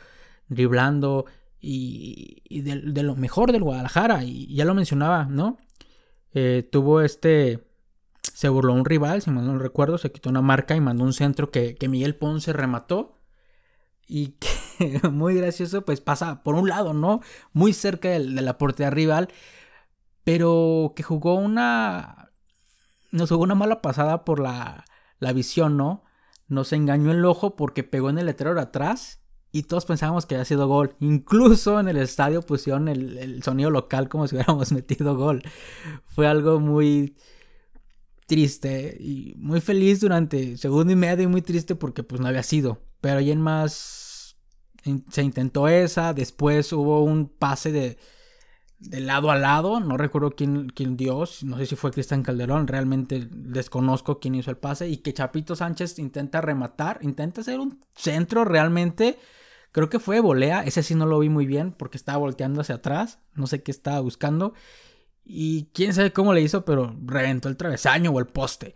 driblando, 0.49 1.27
y, 1.59 2.61
de, 2.61 3.03
lo 3.03 3.15
mejor 3.15 3.51
del 3.51 3.63
Guadalajara. 3.63 4.23
Y 4.23 4.53
ya 4.53 4.65
lo 4.65 4.73
mencionaba, 4.73 5.25
¿no? 5.25 5.57
Eh, 6.33 6.67
tuvo 6.71 7.01
este. 7.01 7.63
Se 8.21 8.49
burló 8.49 8.73
un 8.73 8.85
rival, 8.85 9.21
si 9.21 9.31
mal 9.31 9.47
no 9.47 9.57
recuerdo, 9.57 9.97
se 9.97 10.11
quitó 10.11 10.29
una 10.29 10.41
marca 10.41 10.75
y 10.75 10.81
mandó 10.81 11.03
un 11.03 11.13
centro 11.13 11.49
que, 11.49 11.75
que 11.75 11.87
Miguel 11.87 12.15
Ponce 12.15 12.53
remató. 12.53 13.17
Y 14.07 14.35
que 14.79 15.01
muy 15.11 15.35
gracioso, 15.35 15.83
pues 15.83 16.01
pasa 16.01 16.43
por 16.43 16.55
un 16.55 16.69
lado, 16.69 16.93
¿no? 16.93 17.21
Muy 17.53 17.73
cerca 17.73 18.09
de, 18.09 18.19
de 18.19 18.41
la 18.41 18.57
portería 18.57 18.91
rival. 18.91 19.29
Pero 20.23 20.93
que 20.95 21.03
jugó 21.03 21.35
una. 21.35 22.31
Nos 23.11 23.29
jugó 23.29 23.43
una 23.43 23.55
mala 23.55 23.81
pasada 23.81 24.25
por 24.25 24.39
la, 24.39 24.85
la 25.19 25.33
visión, 25.33 25.77
¿no? 25.77 26.03
Nos 26.47 26.73
engañó 26.73 27.11
el 27.11 27.25
ojo 27.25 27.55
porque 27.55 27.83
pegó 27.83 28.09
en 28.09 28.19
el 28.19 28.27
letrero 28.27 28.59
atrás 28.59 29.21
y 29.51 29.63
todos 29.63 29.85
pensábamos 29.85 30.25
que 30.25 30.35
había 30.35 30.45
sido 30.45 30.67
gol. 30.67 30.95
Incluso 30.99 31.79
en 31.79 31.87
el 31.87 31.97
estadio 31.97 32.41
pusieron 32.41 32.87
el, 32.87 33.41
sonido 33.43 33.69
local 33.69 34.09
como 34.09 34.27
si 34.27 34.35
hubiéramos 34.35 34.71
metido 34.73 35.15
gol. 35.15 35.43
Fue 36.05 36.27
algo 36.27 36.59
muy 36.59 37.15
triste 38.25 38.97
y 38.99 39.33
muy 39.37 39.61
feliz 39.61 40.01
durante 40.01 40.57
segundo 40.57 40.91
y 40.91 40.95
medio 40.95 41.23
y 41.23 41.27
muy 41.27 41.41
triste 41.41 41.75
porque 41.75 42.03
pues 42.03 42.21
no 42.21 42.27
había 42.27 42.43
sido. 42.43 42.81
Pero 43.01 43.19
ahí 43.19 43.31
en 43.31 43.41
más 43.41 44.35
se 45.11 45.21
intentó 45.21 45.67
esa, 45.67 46.13
después 46.13 46.71
hubo 46.71 47.03
un 47.03 47.27
pase 47.27 47.71
de, 47.71 47.97
de 48.79 48.99
lado 48.99 49.31
a 49.31 49.35
lado, 49.35 49.79
no 49.79 49.97
recuerdo 49.97 50.31
quién, 50.31 50.69
quién 50.69 50.97
dio, 50.97 51.23
no 51.43 51.57
sé 51.57 51.65
si 51.65 51.75
fue 51.75 51.91
Cristian 51.91 52.23
Calderón, 52.23 52.67
realmente 52.67 53.27
desconozco 53.31 54.19
quién 54.19 54.35
hizo 54.35 54.51
el 54.51 54.57
pase 54.57 54.87
y 54.87 54.97
que 54.97 55.13
Chapito 55.13 55.55
Sánchez 55.55 55.97
intenta 55.99 56.41
rematar, 56.41 56.99
intenta 57.01 57.41
hacer 57.41 57.59
un 57.59 57.79
centro 57.95 58.45
realmente 58.45 59.17
Creo 59.77 59.89
que 59.89 59.99
fue 59.99 60.19
volea, 60.19 60.63
ese 60.63 60.81
sí 60.81 60.95
no 60.95 61.05
lo 61.05 61.19
vi 61.19 61.29
muy 61.29 61.45
bien 61.45 61.71
porque 61.71 61.97
estaba 61.97 62.17
volteando 62.17 62.61
hacia 62.61 62.75
atrás, 62.75 63.19
no 63.35 63.45
sé 63.45 63.61
qué 63.61 63.69
estaba 63.69 63.99
buscando. 63.99 64.55
Y 65.23 65.69
quién 65.71 65.93
sabe 65.93 66.11
cómo 66.11 66.33
le 66.33 66.41
hizo, 66.41 66.65
pero 66.65 66.95
reventó 67.05 67.47
el 67.47 67.57
travesaño 67.57 68.09
o 68.09 68.17
el 68.17 68.25
poste. 68.25 68.73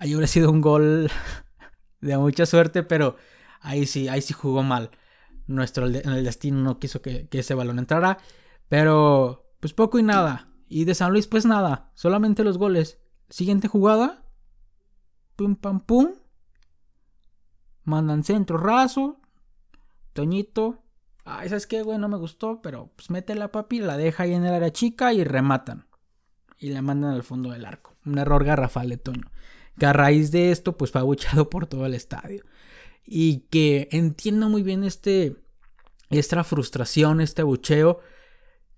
Ahí 0.00 0.14
hubiera 0.16 0.26
sido 0.26 0.50
un 0.50 0.60
gol 0.60 1.08
de 2.00 2.18
mucha 2.18 2.44
suerte, 2.44 2.82
pero 2.82 3.14
ahí 3.60 3.86
sí, 3.86 4.08
ahí 4.08 4.20
sí 4.20 4.34
jugó 4.34 4.64
mal. 4.64 4.90
Nuestro 5.46 5.86
el 5.86 6.24
destino 6.24 6.60
no 6.60 6.80
quiso 6.80 7.02
que, 7.02 7.28
que 7.28 7.38
ese 7.38 7.54
balón 7.54 7.78
entrara. 7.78 8.18
Pero, 8.72 9.52
pues 9.60 9.74
poco 9.74 9.98
y 9.98 10.02
nada. 10.02 10.48
Y 10.66 10.86
de 10.86 10.94
San 10.94 11.12
Luis, 11.12 11.26
pues 11.26 11.44
nada. 11.44 11.90
Solamente 11.92 12.42
los 12.42 12.56
goles. 12.56 12.98
Siguiente 13.28 13.68
jugada. 13.68 14.24
Pum, 15.36 15.56
pam, 15.56 15.80
pum. 15.80 16.14
Mandan 17.84 18.24
centro 18.24 18.56
raso. 18.56 19.20
Toñito, 20.14 20.82
ah, 21.26 21.42
¿sabes 21.46 21.66
qué, 21.66 21.82
güey? 21.82 21.98
No 21.98 22.08
me 22.08 22.16
gustó, 22.16 22.62
pero 22.62 22.90
pues 22.96 23.10
mete 23.10 23.34
la 23.34 23.52
papi, 23.52 23.80
la 23.80 23.98
deja 23.98 24.22
ahí 24.22 24.32
en 24.32 24.46
el 24.46 24.54
área 24.54 24.72
chica 24.72 25.12
y 25.12 25.22
rematan. 25.22 25.86
Y 26.56 26.70
la 26.70 26.80
mandan 26.80 27.12
al 27.12 27.24
fondo 27.24 27.50
del 27.50 27.66
arco. 27.66 27.94
Un 28.06 28.16
error 28.16 28.42
garrafal 28.42 28.88
de 28.88 28.96
Toño. 28.96 29.30
Que 29.78 29.84
a 29.84 29.92
raíz 29.92 30.30
de 30.30 30.50
esto, 30.50 30.78
pues 30.78 30.92
fue 30.92 31.02
abuchado 31.02 31.50
por 31.50 31.66
todo 31.66 31.84
el 31.84 31.92
estadio. 31.92 32.42
Y 33.04 33.40
que 33.50 33.88
entiendo 33.92 34.48
muy 34.48 34.62
bien 34.62 34.82
este, 34.82 35.36
esta 36.08 36.42
frustración, 36.42 37.20
este 37.20 37.42
abucheo. 37.42 38.00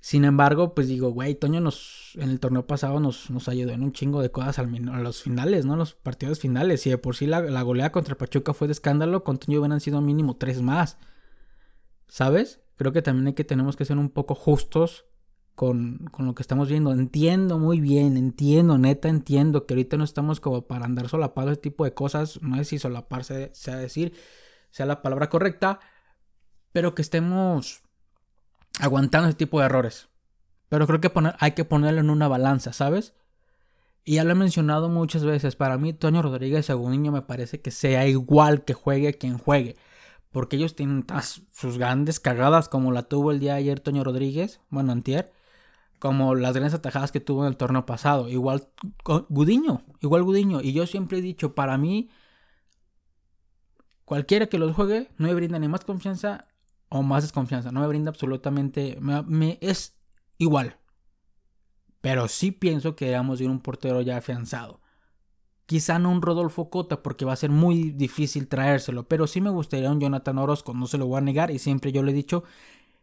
Sin 0.05 0.27
embargo, 0.27 0.75
pues 0.75 0.87
digo, 0.87 1.13
güey, 1.13 1.35
Toño 1.35 1.63
nos, 1.63 2.11
en 2.17 2.29
el 2.29 2.39
torneo 2.39 2.67
pasado 2.67 3.01
nos, 3.01 3.31
nos 3.31 3.49
ayudó 3.49 3.73
en 3.73 3.83
un 3.83 3.93
chingo 3.93 4.21
de 4.21 4.31
cosas 4.31 4.59
al, 4.59 4.71
a 4.91 4.99
los 4.99 5.23
finales, 5.23 5.65
¿no? 5.65 5.77
Los 5.77 5.95
partidos 5.95 6.41
finales. 6.41 6.87
Y 6.87 6.91
de 6.91 6.99
por 6.99 7.17
sí 7.17 7.25
la, 7.27 7.41
la 7.41 7.63
goleada 7.63 7.91
contra 7.91 8.15
Pachuca 8.15 8.53
fue 8.53 8.69
de 8.69 8.73
escándalo, 8.73 9.25
con 9.25 9.39
Toño 9.39 9.61
hubieran 9.61 9.81
sido 9.81 10.03
mínimo 10.03 10.37
tres 10.37 10.61
más. 10.61 10.99
¿Sabes? 12.07 12.61
Creo 12.77 12.93
que 12.93 13.01
también 13.01 13.29
hay 13.29 13.33
que 13.33 13.45
tenemos 13.45 13.77
que 13.77 13.87
ser 13.87 13.97
un 13.97 14.11
poco 14.11 14.35
justos 14.35 15.07
con, 15.55 16.07
con, 16.13 16.27
lo 16.27 16.35
que 16.35 16.43
estamos 16.43 16.69
viendo. 16.69 16.93
Entiendo 16.93 17.59
muy 17.59 17.81
bien, 17.81 18.19
entiendo, 18.19 18.77
neta 18.77 19.09
entiendo 19.09 19.65
que 19.65 19.73
ahorita 19.73 19.97
no 19.97 20.05
estamos 20.05 20.39
como 20.39 20.67
para 20.67 20.85
andar 20.85 21.09
solapando 21.09 21.51
ese 21.51 21.63
tipo 21.63 21.83
de 21.83 21.95
cosas. 21.95 22.43
No 22.43 22.57
sé 22.57 22.65
si 22.67 22.79
solaparse 22.79 23.53
sea 23.55 23.77
decir, 23.77 24.13
sea 24.71 24.85
la 24.85 25.01
palabra 25.01 25.31
correcta, 25.31 25.81
pero 26.73 26.95
que 26.95 27.01
estemos 27.01 27.84
aguantando 28.81 29.29
ese 29.29 29.37
tipo 29.37 29.61
de 29.61 29.67
errores. 29.67 30.09
Pero 30.69 30.87
creo 30.87 31.01
que 31.01 31.13
hay 31.39 31.53
que 31.53 31.65
ponerlo 31.65 32.01
en 32.01 32.11
una 32.11 32.29
balanza, 32.29 32.73
¿sabes? 32.73 33.15
Y 34.05 34.17
ya 34.17 34.25
lo 34.25 34.33
he 34.33 34.35
mencionado 34.35 34.89
muchas 34.89 35.25
veces. 35.25 35.57
Para 35.57 35.79
mí, 35.79 35.93
Toño 35.93 36.23
Rodríguez 36.23 36.69
niño 36.71 37.13
me 37.13 37.23
parece 37.23 37.61
que 37.61 37.71
sea 37.71 38.07
igual 38.07 38.65
que 38.65 38.75
juegue 38.75 39.15
quien 39.15 39.39
juegue 39.39 39.77
porque 40.35 40.57
ellos 40.57 40.75
tienen 40.75 41.07
sus 41.53 41.79
grandes 41.79 42.19
cagadas 42.19 42.69
como 42.69 42.91
la 42.91 43.05
tuvo 43.05 43.31
el 43.31 43.39
día 43.39 43.53
de 43.53 43.59
ayer 43.61 43.79
Toño 43.79 44.03
Rodríguez, 44.03 44.61
bueno, 44.69 44.91
antier, 44.91 45.33
como 46.01 46.35
las 46.35 46.55
grandes 46.55 46.75
atajadas 46.75 47.13
que 47.13 47.21
tuvo 47.21 47.43
en 47.43 47.51
el 47.51 47.57
torneo 47.57 47.87
pasado, 47.87 48.29
igual 48.29 48.67
Gudiño, 49.29 49.83
igual 50.01 50.25
Gudiño, 50.25 50.61
y 50.61 50.73
yo 50.73 50.89
siempre 50.89 51.19
he 51.19 51.23
dicho, 51.23 51.55
para 51.55 51.79
mí, 51.79 52.11
cualquiera 54.05 54.47
que 54.47 54.59
los 54.59 54.75
juegue, 54.75 55.09
no 55.19 55.29
me 55.29 55.35
brinda 55.35 55.61
ni 55.61 55.69
más 55.69 55.85
confianza 55.85 56.49
o 56.95 57.03
más 57.03 57.25
desconfianza, 57.25 57.73
no 57.73 57.81
me 57.81 57.89
brinda 57.89 58.11
absolutamente, 58.11 58.99
me, 59.01 59.59
es 59.61 59.97
igual, 60.39 60.77
pero 62.01 62.29
sí 62.29 62.53
pienso 62.53 62.95
que 62.95 63.07
debemos 63.07 63.41
ir 63.41 63.51
un 63.51 63.59
portero 63.59 64.01
ya 64.01 64.17
afianzado. 64.17 64.81
Quizá 65.67 65.99
no 65.99 66.13
un 66.13 66.23
Rodolfo 66.23 66.71
Cota 66.71 67.03
porque 67.03 67.25
va 67.25 67.33
a 67.33 67.37
ser 67.37 67.51
muy 67.51 67.91
difícil 67.91 68.47
traérselo, 68.47 69.09
pero 69.09 69.27
sí 69.27 69.41
me 69.41 69.51
gustaría 69.51 69.91
un 69.91 69.99
Jonathan 69.99 70.39
Orozco, 70.39 70.73
no 70.73 70.87
se 70.87 70.99
lo 70.99 71.07
voy 71.07 71.19
a 71.19 71.21
negar 71.23 71.51
y 71.51 71.59
siempre 71.59 71.91
yo 71.91 72.05
le 72.05 72.13
he 72.13 72.15
dicho 72.15 72.45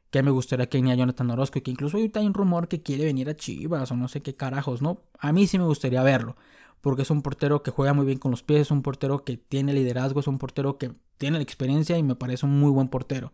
que 0.10 0.24
me 0.24 0.32
gustaría 0.32 0.70
que 0.70 0.78
viniera 0.78 0.98
Jonathan 0.98 1.32
Orozco 1.32 1.60
y 1.60 1.62
que 1.62 1.72
incluso 1.72 1.98
ahorita 1.98 2.22
hay 2.22 2.28
un 2.28 2.34
rumor 2.34 2.70
que 2.70 2.82
quiere 2.82 3.04
venir 3.04 3.30
a 3.30 3.36
Chivas 3.36 3.92
o 3.92 3.98
no 3.98 4.08
sé 4.08 4.22
qué 4.22 4.36
carajos, 4.36 4.82
¿no? 4.82 5.02
A 5.20 5.34
mí 5.34 5.48
sí 5.48 5.58
me 5.60 5.66
gustaría 5.66 6.02
verlo, 6.04 6.38
porque 6.80 7.02
es 7.02 7.10
un 7.10 7.24
portero 7.24 7.62
que 7.62 7.72
juega 7.72 7.94
muy 7.94 8.06
bien 8.06 8.20
con 8.20 8.32
los 8.32 8.44
pies, 8.44 8.62
es 8.62 8.72
un 8.72 8.84
portero 8.84 9.26
que 9.26 9.36
tiene 9.36 9.74
liderazgo, 9.74 10.22
es 10.22 10.28
un 10.28 10.38
portero 10.38 10.78
que 10.78 10.94
tiene 11.18 11.40
la 11.40 11.44
experiencia 11.44 11.98
y 11.98 12.04
me 12.04 12.16
parece 12.16 12.46
un 12.46 12.58
muy 12.58 12.72
buen 12.72 12.88
portero. 12.88 13.34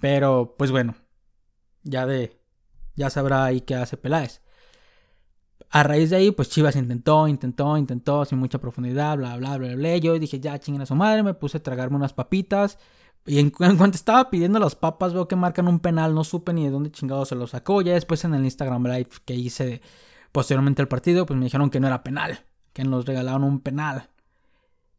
Pero, 0.00 0.54
pues 0.58 0.70
bueno, 0.70 0.94
ya 1.82 2.06
de, 2.06 2.40
ya 2.96 3.10
sabrá 3.10 3.44
ahí 3.44 3.60
qué 3.60 3.74
hace 3.74 3.96
Peláez. 3.96 4.42
A 5.70 5.84
raíz 5.84 6.10
de 6.10 6.16
ahí, 6.16 6.30
pues 6.32 6.50
Chivas 6.50 6.74
intentó, 6.74 7.28
intentó, 7.28 7.76
intentó, 7.76 8.24
sin 8.24 8.38
mucha 8.38 8.58
profundidad, 8.58 9.16
bla, 9.16 9.36
bla, 9.36 9.56
bla, 9.56 9.76
bla. 9.76 9.96
Yo 9.98 10.18
dije, 10.18 10.40
ya 10.40 10.58
chinguen 10.58 10.82
a 10.82 10.86
su 10.86 10.96
madre, 10.96 11.22
me 11.22 11.34
puse 11.34 11.58
a 11.58 11.62
tragarme 11.62 11.96
unas 11.96 12.12
papitas. 12.12 12.78
Y 13.26 13.38
en, 13.38 13.50
cuanto 13.50 13.90
estaba 13.90 14.30
pidiendo 14.30 14.58
las 14.58 14.74
papas, 14.74 15.12
veo 15.12 15.28
que 15.28 15.36
marcan 15.36 15.68
un 15.68 15.78
penal, 15.78 16.14
no 16.14 16.24
supe 16.24 16.52
ni 16.52 16.64
de 16.64 16.70
dónde 16.70 16.90
chingado 16.90 17.24
se 17.24 17.36
lo 17.36 17.46
sacó. 17.46 17.82
Ya 17.82 17.92
después 17.92 18.24
en 18.24 18.34
el 18.34 18.44
Instagram 18.44 18.84
Live 18.84 19.10
que 19.24 19.34
hice 19.34 19.82
posteriormente 20.32 20.82
al 20.82 20.88
partido, 20.88 21.26
pues 21.26 21.38
me 21.38 21.44
dijeron 21.44 21.70
que 21.70 21.78
no 21.78 21.86
era 21.86 22.02
penal, 22.02 22.40
que 22.72 22.82
nos 22.84 23.04
regalaron 23.06 23.44
un 23.44 23.60
penal. 23.60 24.08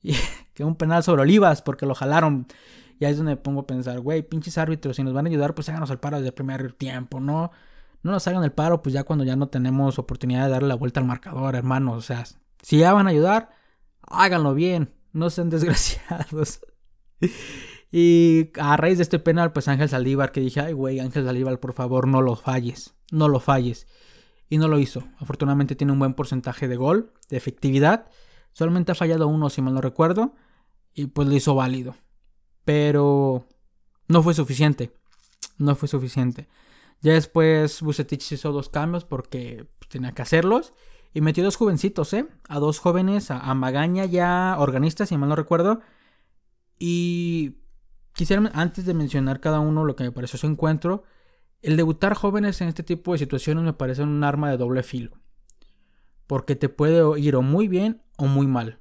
Y 0.03 0.15
que 0.55 0.63
un 0.63 0.77
penal 0.77 1.03
sobre 1.03 1.21
Olivas, 1.21 1.61
porque 1.61 1.85
lo 1.85 1.93
jalaron. 1.93 2.47
Y 3.01 3.05
ahí 3.05 3.11
es 3.11 3.17
donde 3.17 3.35
pongo 3.35 3.61
a 3.61 3.67
pensar, 3.67 3.99
güey, 3.99 4.21
pinches 4.21 4.57
árbitros, 4.57 4.95
si 4.95 5.03
nos 5.03 5.11
van 5.11 5.25
a 5.25 5.29
ayudar, 5.29 5.53
pues 5.53 5.67
háganos 5.67 5.89
el 5.89 5.97
paro 5.99 6.17
desde 6.17 6.29
el 6.29 6.33
primer 6.33 6.71
tiempo, 6.71 7.19
¿no? 7.19 7.51
no 8.03 8.11
nos 8.11 8.27
hagan 8.27 8.43
el 8.43 8.51
paro, 8.51 8.81
pues 8.81 8.93
ya 8.93 9.03
cuando 9.03 9.23
ya 9.23 9.35
no 9.35 9.47
tenemos 9.47 9.99
oportunidad 9.99 10.45
de 10.45 10.51
darle 10.51 10.67
la 10.67 10.75
vuelta 10.75 10.99
al 10.99 11.05
marcador, 11.05 11.55
hermanos. 11.55 11.97
O 11.97 12.01
sea, 12.01 12.23
si 12.61 12.77
ya 12.79 12.93
van 12.93 13.07
a 13.07 13.11
ayudar, 13.11 13.49
háganlo 14.01 14.53
bien, 14.53 14.89
no 15.13 15.29
sean 15.29 15.49
desgraciados. 15.51 16.61
y 17.91 18.49
a 18.59 18.77
raíz 18.77 18.97
de 18.97 19.03
este 19.03 19.19
penal, 19.19 19.53
pues 19.53 19.67
Ángel 19.67 19.89
Saldívar, 19.89 20.31
que 20.31 20.41
dije, 20.41 20.61
ay, 20.61 20.73
güey, 20.73 20.99
Ángel 20.99 21.25
Saldívar, 21.25 21.59
por 21.59 21.73
favor, 21.73 22.07
no 22.07 22.21
lo 22.21 22.35
falles, 22.35 22.95
no 23.11 23.27
lo 23.27 23.39
falles. 23.39 23.87
Y 24.49 24.57
no 24.57 24.67
lo 24.67 24.79
hizo. 24.79 25.07
Afortunadamente 25.19 25.75
tiene 25.75 25.93
un 25.93 25.99
buen 25.99 26.13
porcentaje 26.13 26.67
de 26.67 26.75
gol, 26.75 27.13
de 27.29 27.37
efectividad. 27.37 28.07
Solamente 28.51 28.91
ha 28.91 28.95
fallado 28.95 29.29
uno, 29.29 29.49
si 29.49 29.61
mal 29.61 29.73
no 29.73 29.79
recuerdo. 29.79 30.35
Y 30.93 31.05
pues 31.05 31.29
lo 31.29 31.35
hizo 31.35 31.55
válido. 31.55 31.95
Pero 32.65 33.47
no 34.07 34.23
fue 34.23 34.33
suficiente. 34.33 34.91
No 35.57 35.75
fue 35.75 35.87
suficiente. 35.87 36.47
Ya 37.01 37.13
después 37.13 37.81
Bucetich 37.81 38.31
hizo 38.31 38.51
dos 38.51 38.69
cambios 38.69 39.05
porque 39.05 39.67
pues, 39.79 39.89
tenía 39.89 40.11
que 40.11 40.21
hacerlos. 40.21 40.73
Y 41.13 41.21
metió 41.21 41.43
dos 41.43 41.57
jovencitos, 41.57 42.13
¿eh? 42.13 42.25
A 42.47 42.59
dos 42.59 42.79
jóvenes, 42.79 43.31
a, 43.31 43.53
Magaña 43.53 44.05
ya 44.05 44.55
organistas, 44.57 45.09
si 45.09 45.17
mal 45.17 45.29
no 45.29 45.35
recuerdo. 45.35 45.81
Y 46.79 47.57
quisiera, 48.13 48.49
antes 48.53 48.85
de 48.85 48.93
mencionar 48.93 49.41
cada 49.41 49.59
uno 49.59 49.83
lo 49.83 49.95
que 49.95 50.05
me 50.05 50.11
pareció 50.11 50.39
su 50.39 50.47
encuentro, 50.47 51.03
el 51.61 51.75
debutar 51.77 52.13
jóvenes 52.15 52.61
en 52.61 52.69
este 52.69 52.83
tipo 52.83 53.11
de 53.11 53.19
situaciones 53.19 53.63
me 53.63 53.73
parece 53.73 54.03
un 54.03 54.23
arma 54.23 54.49
de 54.49 54.57
doble 54.57 54.83
filo. 54.83 55.17
Porque 56.27 56.55
te 56.55 56.69
puede 56.69 57.19
ir 57.19 57.35
o 57.35 57.41
muy 57.41 57.67
bien 57.67 58.01
o 58.17 58.25
muy 58.27 58.47
mal. 58.47 58.80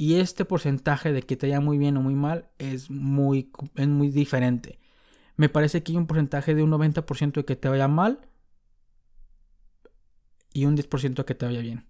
Y 0.00 0.14
este 0.14 0.46
porcentaje 0.46 1.12
de 1.12 1.20
que 1.20 1.36
te 1.36 1.46
vaya 1.46 1.60
muy 1.60 1.76
bien 1.76 1.98
o 1.98 2.00
muy 2.00 2.14
mal 2.14 2.48
es 2.56 2.88
muy, 2.88 3.52
es 3.74 3.86
muy 3.86 4.08
diferente. 4.08 4.78
Me 5.36 5.50
parece 5.50 5.82
que 5.82 5.92
hay 5.92 5.98
un 5.98 6.06
porcentaje 6.06 6.54
de 6.54 6.62
un 6.62 6.70
90% 6.70 7.32
de 7.32 7.44
que 7.44 7.54
te 7.54 7.68
vaya 7.68 7.86
mal 7.86 8.26
y 10.54 10.64
un 10.64 10.74
10% 10.74 11.16
de 11.16 11.24
que 11.26 11.34
te 11.34 11.44
vaya 11.44 11.60
bien. 11.60 11.86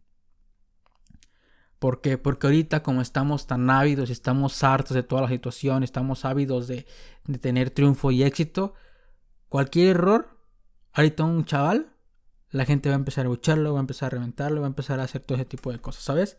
¿Por 1.78 2.00
qué? 2.00 2.18
Porque 2.18 2.48
ahorita 2.48 2.82
como 2.82 3.00
estamos 3.00 3.46
tan 3.46 3.70
ávidos 3.70 4.10
estamos 4.10 4.64
hartos 4.64 4.96
de 4.96 5.04
toda 5.04 5.22
la 5.22 5.28
situación, 5.28 5.84
estamos 5.84 6.24
ávidos 6.24 6.66
de, 6.66 6.86
tener 7.40 7.70
triunfo 7.70 8.10
y 8.10 8.24
éxito, 8.24 8.74
Cualquier 9.48 9.90
error, 9.90 10.36
ahorita 10.94 11.22
un 11.22 11.44
chaval, 11.44 11.94
la 12.50 12.64
gente 12.64 12.88
va 12.88 12.96
a 12.96 12.98
empezar 12.98 13.26
a 13.26 13.28
lucharlo, 13.28 13.74
va 13.74 13.78
a 13.78 13.82
empezar 13.82 14.08
a 14.08 14.10
reventarlo, 14.10 14.62
va 14.62 14.66
a 14.66 14.74
empezar 14.74 14.98
a 14.98 15.04
hacer 15.04 15.22
todo 15.22 15.36
ese 15.38 15.44
tipo 15.44 15.70
de 15.70 15.78
cosas, 15.78 16.02
¿sabes? 16.02 16.38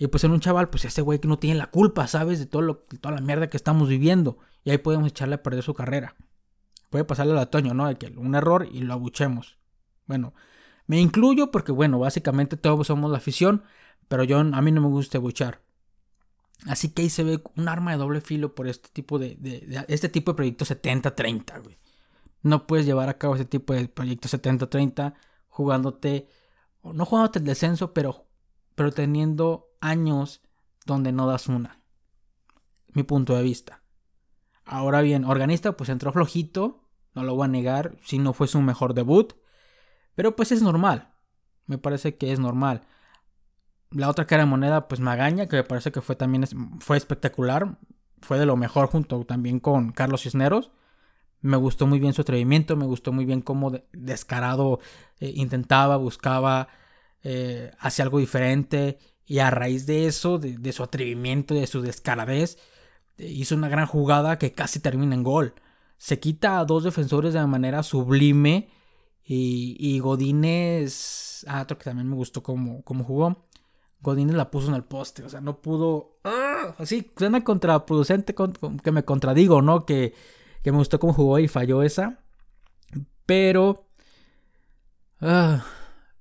Y 0.00 0.06
pues 0.06 0.24
en 0.24 0.30
un 0.30 0.40
chaval, 0.40 0.70
pues 0.70 0.86
ese 0.86 1.02
güey 1.02 1.18
que 1.18 1.28
no 1.28 1.38
tiene 1.38 1.58
la 1.58 1.66
culpa, 1.66 2.06
¿sabes? 2.06 2.38
De 2.38 2.46
todo 2.46 2.62
lo, 2.62 2.76
toda 2.78 3.14
la 3.14 3.20
mierda 3.20 3.50
que 3.50 3.58
estamos 3.58 3.86
viviendo. 3.86 4.38
Y 4.64 4.70
ahí 4.70 4.78
podemos 4.78 5.06
echarle 5.06 5.34
a 5.34 5.42
perder 5.42 5.62
su 5.62 5.74
carrera. 5.74 6.16
Puede 6.88 7.04
pasarle 7.04 7.32
al 7.32 7.38
otoño, 7.38 7.74
¿no? 7.74 7.86
De 7.86 7.96
que 7.96 8.06
un 8.06 8.34
error 8.34 8.66
y 8.72 8.80
lo 8.80 8.94
abuchemos. 8.94 9.58
Bueno, 10.06 10.32
me 10.86 10.98
incluyo 10.98 11.50
porque, 11.50 11.70
bueno, 11.70 11.98
básicamente 11.98 12.56
todos 12.56 12.86
somos 12.86 13.10
la 13.10 13.18
afición, 13.18 13.62
pero 14.08 14.24
yo 14.24 14.38
a 14.38 14.62
mí 14.62 14.72
no 14.72 14.80
me 14.80 14.88
gusta 14.88 15.18
abuchar. 15.18 15.60
Así 16.66 16.88
que 16.88 17.02
ahí 17.02 17.10
se 17.10 17.22
ve 17.22 17.42
un 17.56 17.68
arma 17.68 17.90
de 17.90 17.98
doble 17.98 18.22
filo 18.22 18.54
por 18.54 18.68
este 18.68 18.88
tipo 18.88 19.18
de, 19.18 19.36
de, 19.36 19.84
este 19.88 20.08
tipo 20.08 20.32
de 20.32 20.36
proyecto 20.36 20.64
70-30, 20.64 21.62
güey. 21.62 21.78
No 22.42 22.66
puedes 22.66 22.86
llevar 22.86 23.10
a 23.10 23.18
cabo 23.18 23.34
este 23.34 23.44
tipo 23.44 23.74
de 23.74 23.86
proyecto 23.86 24.28
70-30 24.28 25.12
jugándote, 25.48 26.26
no 26.82 27.04
jugándote 27.04 27.40
el 27.40 27.44
descenso, 27.44 27.92
pero, 27.92 28.24
pero 28.74 28.92
teniendo 28.92 29.69
años 29.80 30.42
donde 30.86 31.12
no 31.12 31.26
das 31.26 31.48
una. 31.48 31.80
Mi 32.92 33.02
punto 33.02 33.36
de 33.36 33.42
vista. 33.42 33.82
Ahora 34.64 35.00
bien, 35.00 35.24
organista 35.24 35.76
pues 35.76 35.90
entró 35.90 36.12
flojito, 36.12 36.88
no 37.14 37.22
lo 37.24 37.34
voy 37.34 37.46
a 37.46 37.48
negar, 37.48 37.96
si 38.04 38.18
no 38.18 38.32
fue 38.32 38.46
su 38.46 38.60
mejor 38.60 38.94
debut, 38.94 39.34
pero 40.14 40.36
pues 40.36 40.52
es 40.52 40.62
normal. 40.62 41.14
Me 41.66 41.78
parece 41.78 42.16
que 42.16 42.32
es 42.32 42.38
normal. 42.38 42.82
La 43.90 44.08
otra 44.08 44.26
cara 44.26 44.44
de 44.44 44.50
moneda, 44.50 44.86
pues 44.88 45.00
Magaña, 45.00 45.46
que 45.46 45.56
me 45.56 45.64
parece 45.64 45.90
que 45.92 46.00
fue 46.00 46.16
también 46.16 46.46
fue 46.80 46.96
espectacular. 46.96 47.78
Fue 48.22 48.38
de 48.38 48.46
lo 48.46 48.56
mejor 48.56 48.86
junto 48.86 49.24
también 49.24 49.60
con 49.60 49.92
Carlos 49.92 50.22
Cisneros. 50.22 50.70
Me 51.40 51.56
gustó 51.56 51.86
muy 51.86 51.98
bien 51.98 52.12
su 52.12 52.20
atrevimiento, 52.22 52.76
me 52.76 52.84
gustó 52.86 53.12
muy 53.12 53.24
bien 53.24 53.40
cómo 53.40 53.72
descarado 53.92 54.78
eh, 55.20 55.32
intentaba, 55.34 55.96
buscaba, 55.96 56.68
eh, 57.22 57.72
hacía 57.78 58.04
algo 58.04 58.18
diferente. 58.18 58.98
Y 59.30 59.38
a 59.38 59.48
raíz 59.48 59.86
de 59.86 60.08
eso, 60.08 60.40
de, 60.40 60.72
su 60.72 60.82
atrevimiento, 60.82 61.54
de 61.54 61.68
su 61.68 61.82
descaradez, 61.82 62.58
eh, 63.16 63.28
hizo 63.28 63.54
una 63.54 63.68
gran 63.68 63.86
jugada 63.86 64.38
que 64.38 64.50
casi 64.50 64.80
termina 64.80 65.14
en 65.14 65.22
gol. 65.22 65.54
Se 65.98 66.18
quita 66.18 66.58
a 66.58 66.64
dos 66.64 66.82
defensores 66.82 67.32
de 67.32 67.46
manera 67.46 67.84
sublime. 67.84 68.70
Y, 69.22 69.76
y 69.78 70.00
Godínez. 70.00 71.44
Ah, 71.46 71.62
otro 71.62 71.78
que 71.78 71.84
también 71.84 72.08
me 72.08 72.16
gustó 72.16 72.42
cómo, 72.42 72.82
cómo 72.82 73.04
jugó. 73.04 73.46
Godínez 74.00 74.34
la 74.34 74.50
puso 74.50 74.66
en 74.66 74.74
el 74.74 74.82
poste, 74.82 75.22
o 75.22 75.28
sea, 75.28 75.40
no 75.40 75.60
pudo... 75.60 76.18
¡Ah! 76.24 76.74
Así, 76.78 77.12
suena 77.16 77.44
contraproducente 77.44 78.34
que 78.82 78.90
me 78.90 79.04
contradigo, 79.04 79.62
¿no? 79.62 79.86
Que, 79.86 80.12
me 80.64 80.72
gustó 80.72 80.98
cómo 80.98 81.12
jugó 81.12 81.38
y 81.38 81.46
falló 81.46 81.84
esa. 81.84 82.18
Pero... 83.26 83.86
Ah, 85.20 85.64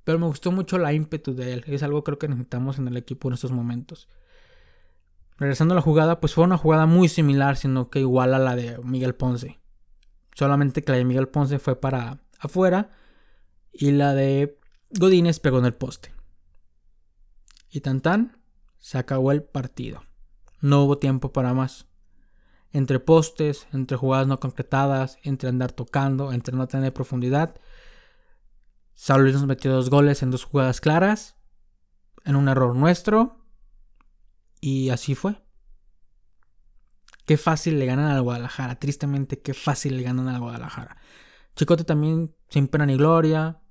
pero 0.09 0.17
me 0.17 0.25
gustó 0.25 0.51
mucho 0.51 0.79
la 0.79 0.91
ímpetu 0.91 1.35
de 1.35 1.53
él. 1.53 1.63
Es 1.67 1.83
algo 1.83 2.03
creo 2.03 2.17
que 2.17 2.27
necesitamos 2.27 2.79
en 2.79 2.87
el 2.87 2.97
equipo 2.97 3.27
en 3.27 3.35
estos 3.35 3.51
momentos. 3.51 4.09
Regresando 5.37 5.73
a 5.73 5.75
la 5.75 5.83
jugada, 5.83 6.19
pues 6.19 6.33
fue 6.33 6.45
una 6.45 6.57
jugada 6.57 6.87
muy 6.87 7.09
similar, 7.09 7.57
sino 7.57 7.91
que 7.91 7.99
igual 7.99 8.33
a 8.33 8.39
la 8.39 8.55
de 8.55 8.79
Miguel 8.79 9.13
Ponce. 9.13 9.59
Solamente 10.33 10.81
que 10.81 10.91
la 10.93 10.97
de 10.97 11.05
Miguel 11.05 11.27
Ponce 11.27 11.59
fue 11.59 11.79
para 11.79 12.23
afuera 12.39 12.89
y 13.71 13.91
la 13.91 14.15
de 14.15 14.57
Godínez 14.89 15.39
pegó 15.39 15.59
en 15.59 15.65
el 15.65 15.75
poste. 15.75 16.11
Y 17.69 17.81
tan 17.81 18.01
tan, 18.01 18.41
se 18.79 18.97
acabó 18.97 19.31
el 19.31 19.43
partido. 19.43 20.01
No 20.59 20.85
hubo 20.85 20.97
tiempo 20.97 21.31
para 21.31 21.53
más. 21.53 21.85
Entre 22.71 22.99
postes, 22.99 23.67
entre 23.73 23.95
jugadas 23.95 24.25
no 24.25 24.39
concretadas, 24.39 25.19
entre 25.21 25.49
andar 25.49 25.71
tocando, 25.71 26.33
entre 26.33 26.57
no 26.57 26.67
tener 26.67 26.93
profundidad. 26.93 27.59
San 28.99 29.21
Luis 29.21 29.33
nos 29.33 29.45
metió 29.45 29.71
dos 29.71 29.89
goles 29.89 30.23
en 30.23 30.29
dos 30.29 30.43
jugadas 30.43 30.81
claras, 30.81 31.37
en 32.25 32.35
un 32.35 32.49
error 32.49 32.75
nuestro, 32.75 33.37
y 34.59 34.89
así 34.89 35.15
fue. 35.15 35.41
Qué 37.25 37.37
fácil 37.37 37.79
le 37.79 37.85
ganan 37.85 38.11
al 38.11 38.21
Guadalajara, 38.21 38.77
tristemente, 38.77 39.39
qué 39.39 39.53
fácil 39.53 39.95
le 39.95 40.03
ganan 40.03 40.27
al 40.27 40.41
Guadalajara. 40.41 40.97
Chicote 41.55 41.85
también 41.85 42.35
sin 42.49 42.67
pena 42.67 42.85
ni 42.85 42.97
gloria, 42.97 43.61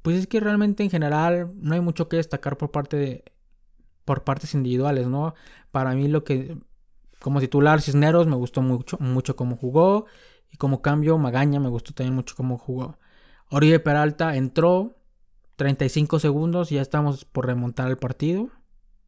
pues 0.00 0.16
es 0.16 0.26
que 0.28 0.38
realmente 0.38 0.84
en 0.84 0.90
general 0.90 1.50
no 1.56 1.74
hay 1.74 1.80
mucho 1.80 2.08
que 2.08 2.18
destacar 2.18 2.56
por 2.56 2.70
parte 2.70 2.96
de 2.96 3.24
por 4.04 4.22
partes 4.22 4.54
individuales, 4.54 5.08
¿no? 5.08 5.34
Para 5.72 5.92
mí 5.96 6.06
lo 6.06 6.22
que 6.22 6.56
como 7.18 7.40
titular 7.40 7.82
Cisneros 7.82 8.28
me 8.28 8.36
gustó 8.36 8.62
mucho, 8.62 8.96
mucho 9.00 9.34
cómo 9.34 9.56
jugó 9.56 10.06
y 10.52 10.56
como 10.56 10.82
cambio 10.82 11.18
Magaña 11.18 11.58
me 11.58 11.68
gustó 11.68 11.92
también 11.94 12.14
mucho 12.14 12.36
cómo 12.36 12.58
jugó. 12.58 12.96
Oribe 13.52 13.80
Peralta 13.80 14.34
entró 14.34 14.96
35 15.56 16.18
segundos 16.18 16.70
ya 16.70 16.80
estamos 16.80 17.26
por 17.26 17.46
remontar 17.46 17.90
el 17.90 17.98
partido. 17.98 18.48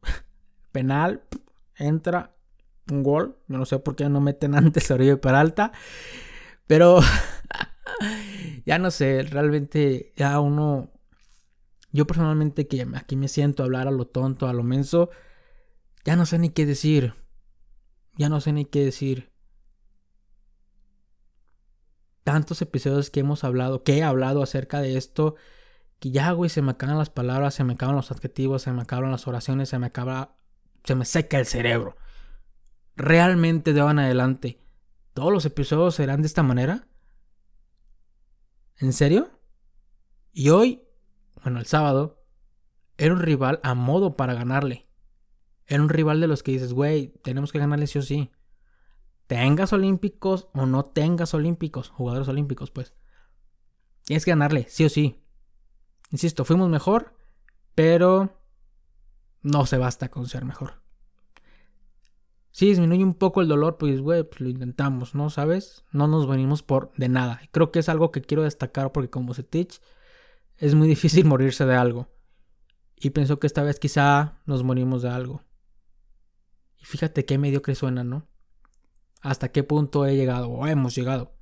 Penal, 0.71 1.23
entra 1.77 2.35
un 2.91 3.01
gol. 3.01 3.39
Yo 3.47 3.57
no 3.57 3.65
sé 3.65 3.79
por 3.79 3.95
qué 3.95 4.07
no 4.07 4.21
meten 4.21 4.53
antes 4.55 4.91
a 4.91 4.93
Oribe 4.93 5.17
Peralta, 5.17 5.71
pero 6.67 6.99
ya 8.67 8.77
no 8.77 8.91
sé, 8.91 9.23
realmente 9.23 10.13
ya 10.15 10.39
uno, 10.39 10.89
yo 11.91 12.05
personalmente 12.05 12.67
que 12.67 12.87
aquí 12.93 13.15
me 13.15 13.27
siento 13.27 13.63
a 13.63 13.65
hablar 13.65 13.87
a 13.87 13.91
lo 13.91 14.05
tonto, 14.05 14.47
a 14.47 14.53
lo 14.53 14.61
menso, 14.61 15.09
ya 16.05 16.15
no 16.15 16.27
sé 16.27 16.37
ni 16.37 16.51
qué 16.51 16.67
decir, 16.67 17.15
ya 18.15 18.29
no 18.29 18.41
sé 18.41 18.53
ni 18.53 18.65
qué 18.65 18.85
decir. 18.85 19.34
Tantos 22.25 22.61
episodios 22.63 23.11
que 23.11 23.19
hemos 23.19 23.43
hablado, 23.43 23.83
que 23.83 23.99
he 23.99 24.03
hablado 24.03 24.41
acerca 24.41 24.81
de 24.81 24.97
esto, 24.97 25.35
que 25.99 26.09
ya, 26.09 26.31
güey, 26.31 26.49
se 26.49 26.63
me 26.63 26.71
acaban 26.71 26.97
las 26.97 27.11
palabras, 27.11 27.53
se 27.53 27.63
me 27.63 27.73
acaban 27.73 27.95
los 27.95 28.11
adjetivos, 28.11 28.63
se 28.63 28.71
me 28.71 28.81
acaban 28.81 29.11
las 29.11 29.27
oraciones, 29.27 29.69
se 29.69 29.77
me 29.77 29.85
acaba, 29.85 30.35
se 30.83 30.95
me 30.95 31.05
seca 31.05 31.37
el 31.39 31.45
cerebro. 31.45 31.97
Realmente 32.95 33.73
de 33.73 33.79
ahora 33.79 33.91
en 33.91 33.99
adelante, 33.99 34.59
todos 35.13 35.31
los 35.31 35.45
episodios 35.45 35.93
serán 35.93 36.21
de 36.21 36.27
esta 36.27 36.41
manera. 36.41 36.87
¿En 38.79 38.91
serio? 38.91 39.29
Y 40.33 40.49
hoy, 40.49 40.81
bueno, 41.43 41.59
el 41.59 41.67
sábado, 41.67 42.25
era 42.97 43.13
un 43.13 43.21
rival 43.21 43.59
a 43.61 43.75
modo 43.75 44.17
para 44.17 44.33
ganarle. 44.33 44.87
Era 45.67 45.83
un 45.83 45.89
rival 45.89 46.21
de 46.21 46.27
los 46.27 46.41
que 46.41 46.53
dices, 46.53 46.73
güey, 46.73 47.13
tenemos 47.23 47.51
que 47.51 47.59
ganarle 47.59 47.85
sí 47.85 47.99
o 47.99 48.01
sí. 48.01 48.31
Tengas 49.27 49.73
olímpicos 49.73 50.49
o 50.53 50.65
no 50.65 50.83
tengas 50.83 51.33
olímpicos, 51.33 51.89
jugadores 51.89 52.27
olímpicos, 52.27 52.71
pues. 52.71 52.93
Tienes 54.03 54.25
que 54.25 54.31
ganarle, 54.31 54.67
sí 54.69 54.85
o 54.85 54.89
sí. 54.89 55.23
Insisto, 56.11 56.45
fuimos 56.45 56.69
mejor, 56.69 57.15
pero 57.73 58.39
no 59.41 59.65
se 59.65 59.77
basta 59.77 60.09
con 60.09 60.27
ser 60.27 60.45
mejor. 60.45 60.85
Si 62.51 62.67
disminuye 62.67 63.03
un 63.03 63.15
poco 63.15 63.41
el 63.41 63.47
dolor, 63.47 63.77
pues, 63.77 63.99
güey, 63.99 64.23
pues 64.23 64.39
lo 64.39 64.47
intentamos, 64.47 65.13
¿no? 65.13 65.29
¿Sabes? 65.29 65.83
No 65.91 66.07
nos 66.07 66.25
venimos 66.25 66.63
por 66.63 66.93
de 66.95 67.09
nada. 67.09 67.41
Creo 67.51 67.71
que 67.71 67.79
es 67.79 67.89
algo 67.89 68.11
que 68.11 68.21
quiero 68.21 68.43
destacar 68.43 68.91
porque 68.91 69.09
como 69.09 69.33
se 69.33 69.43
teach, 69.43 69.81
es 70.57 70.73
muy 70.73 70.87
difícil 70.87 71.25
morirse 71.25 71.65
de 71.65 71.75
algo. 71.75 72.07
Y 72.95 73.09
pienso 73.09 73.39
que 73.39 73.47
esta 73.47 73.61
vez 73.61 73.79
quizá 73.79 74.41
nos 74.45 74.63
morimos 74.63 75.01
de 75.01 75.09
algo. 75.09 75.43
Y 76.79 76.85
fíjate 76.85 77.25
qué 77.25 77.37
mediocre 77.37 77.75
suena, 77.75 78.03
¿no? 78.03 78.27
Hasta 79.21 79.51
qué 79.51 79.63
punto 79.63 80.05
he 80.05 80.15
llegado 80.15 80.49
o 80.49 80.67
hemos 80.67 80.95
llegado. 80.95 81.35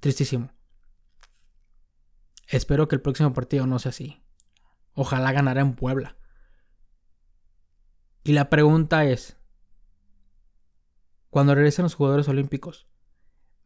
Tristísimo. 0.00 0.52
Espero 2.48 2.88
que 2.88 2.96
el 2.96 3.02
próximo 3.02 3.32
partido 3.32 3.66
no 3.66 3.78
sea 3.78 3.90
así. 3.90 4.22
Ojalá 4.94 5.32
ganara 5.32 5.60
en 5.60 5.74
Puebla. 5.74 6.16
Y 8.24 8.32
la 8.32 8.50
pregunta 8.50 9.04
es, 9.04 9.36
cuando 11.30 11.54
regresen 11.54 11.84
los 11.84 11.94
jugadores 11.94 12.28
olímpicos, 12.28 12.86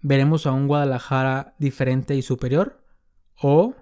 ¿veremos 0.01 0.47
a 0.47 0.53
un 0.53 0.69
Guadalajara 0.69 1.57
diferente 1.59 2.15
y 2.15 2.23
superior? 2.23 2.85
¿O 3.43 3.75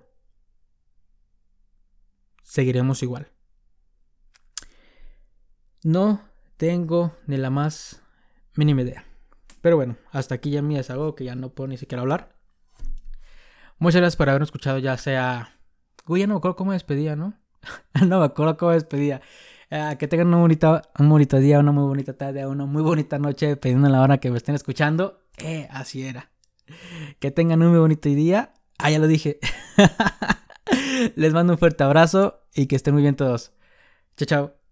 seguiremos 2.43 3.03
igual? 3.03 3.31
No 5.83 6.23
tengo 6.57 7.15
ni 7.27 7.37
la 7.37 7.51
más 7.51 8.03
mínima 8.55 8.83
idea. 8.83 9.05
Pero 9.65 9.77
bueno, 9.77 9.97
hasta 10.13 10.35
aquí 10.35 10.51
ya 10.51 10.61
me 10.61 10.79
algo 10.79 11.15
que 11.15 11.25
ya 11.25 11.35
no 11.35 11.49
puedo 11.55 11.69
ni 11.69 11.79
siquiera 11.79 12.03
hablar. 12.03 12.37
Muchas 13.79 14.03
gracias 14.03 14.17
por 14.17 14.29
haberme 14.29 14.45
escuchado, 14.45 14.77
ya 14.77 14.99
sea... 14.99 15.59
Uy, 16.07 16.21
ya 16.21 16.27
no 16.27 16.35
me 16.35 16.37
acuerdo 16.37 16.55
cómo 16.55 16.73
despedía, 16.73 17.17
¿no? 17.17 17.33
no 18.07 18.19
me 18.19 18.27
acuerdo 18.27 18.59
cómo 18.59 18.73
despedía. 18.73 19.23
Eh, 19.71 19.97
que 19.99 20.07
tengan 20.07 20.35
un 20.35 20.43
bonito, 20.43 20.83
un 20.99 21.09
bonito 21.09 21.39
día, 21.39 21.61
una 21.61 21.73
muy 21.73 21.85
bonita 21.85 22.13
tarde, 22.13 22.47
una 22.47 22.67
muy 22.67 22.83
bonita 22.83 23.19
noche, 23.19 23.47
dependiendo 23.47 23.87
de 23.89 23.93
la 23.95 24.03
hora 24.03 24.19
que 24.19 24.31
me 24.31 24.37
estén 24.37 24.55
escuchando. 24.55 25.23
Eh, 25.39 25.67
así 25.71 26.07
era. 26.07 26.31
Que 27.19 27.31
tengan 27.31 27.63
un 27.63 27.71
muy 27.71 27.79
bonito 27.79 28.11
día. 28.11 28.53
Ah, 28.79 28.91
ya 28.91 28.99
lo 28.99 29.07
dije. 29.07 29.39
Les 31.17 31.33
mando 31.33 31.55
un 31.55 31.59
fuerte 31.59 31.85
abrazo 31.85 32.43
y 32.55 32.67
que 32.67 32.77
estén 32.77 32.93
muy 32.93 33.03
bien 33.03 33.17
todos. 33.17 33.55
Chao, 34.19 34.27
chao. 34.27 34.64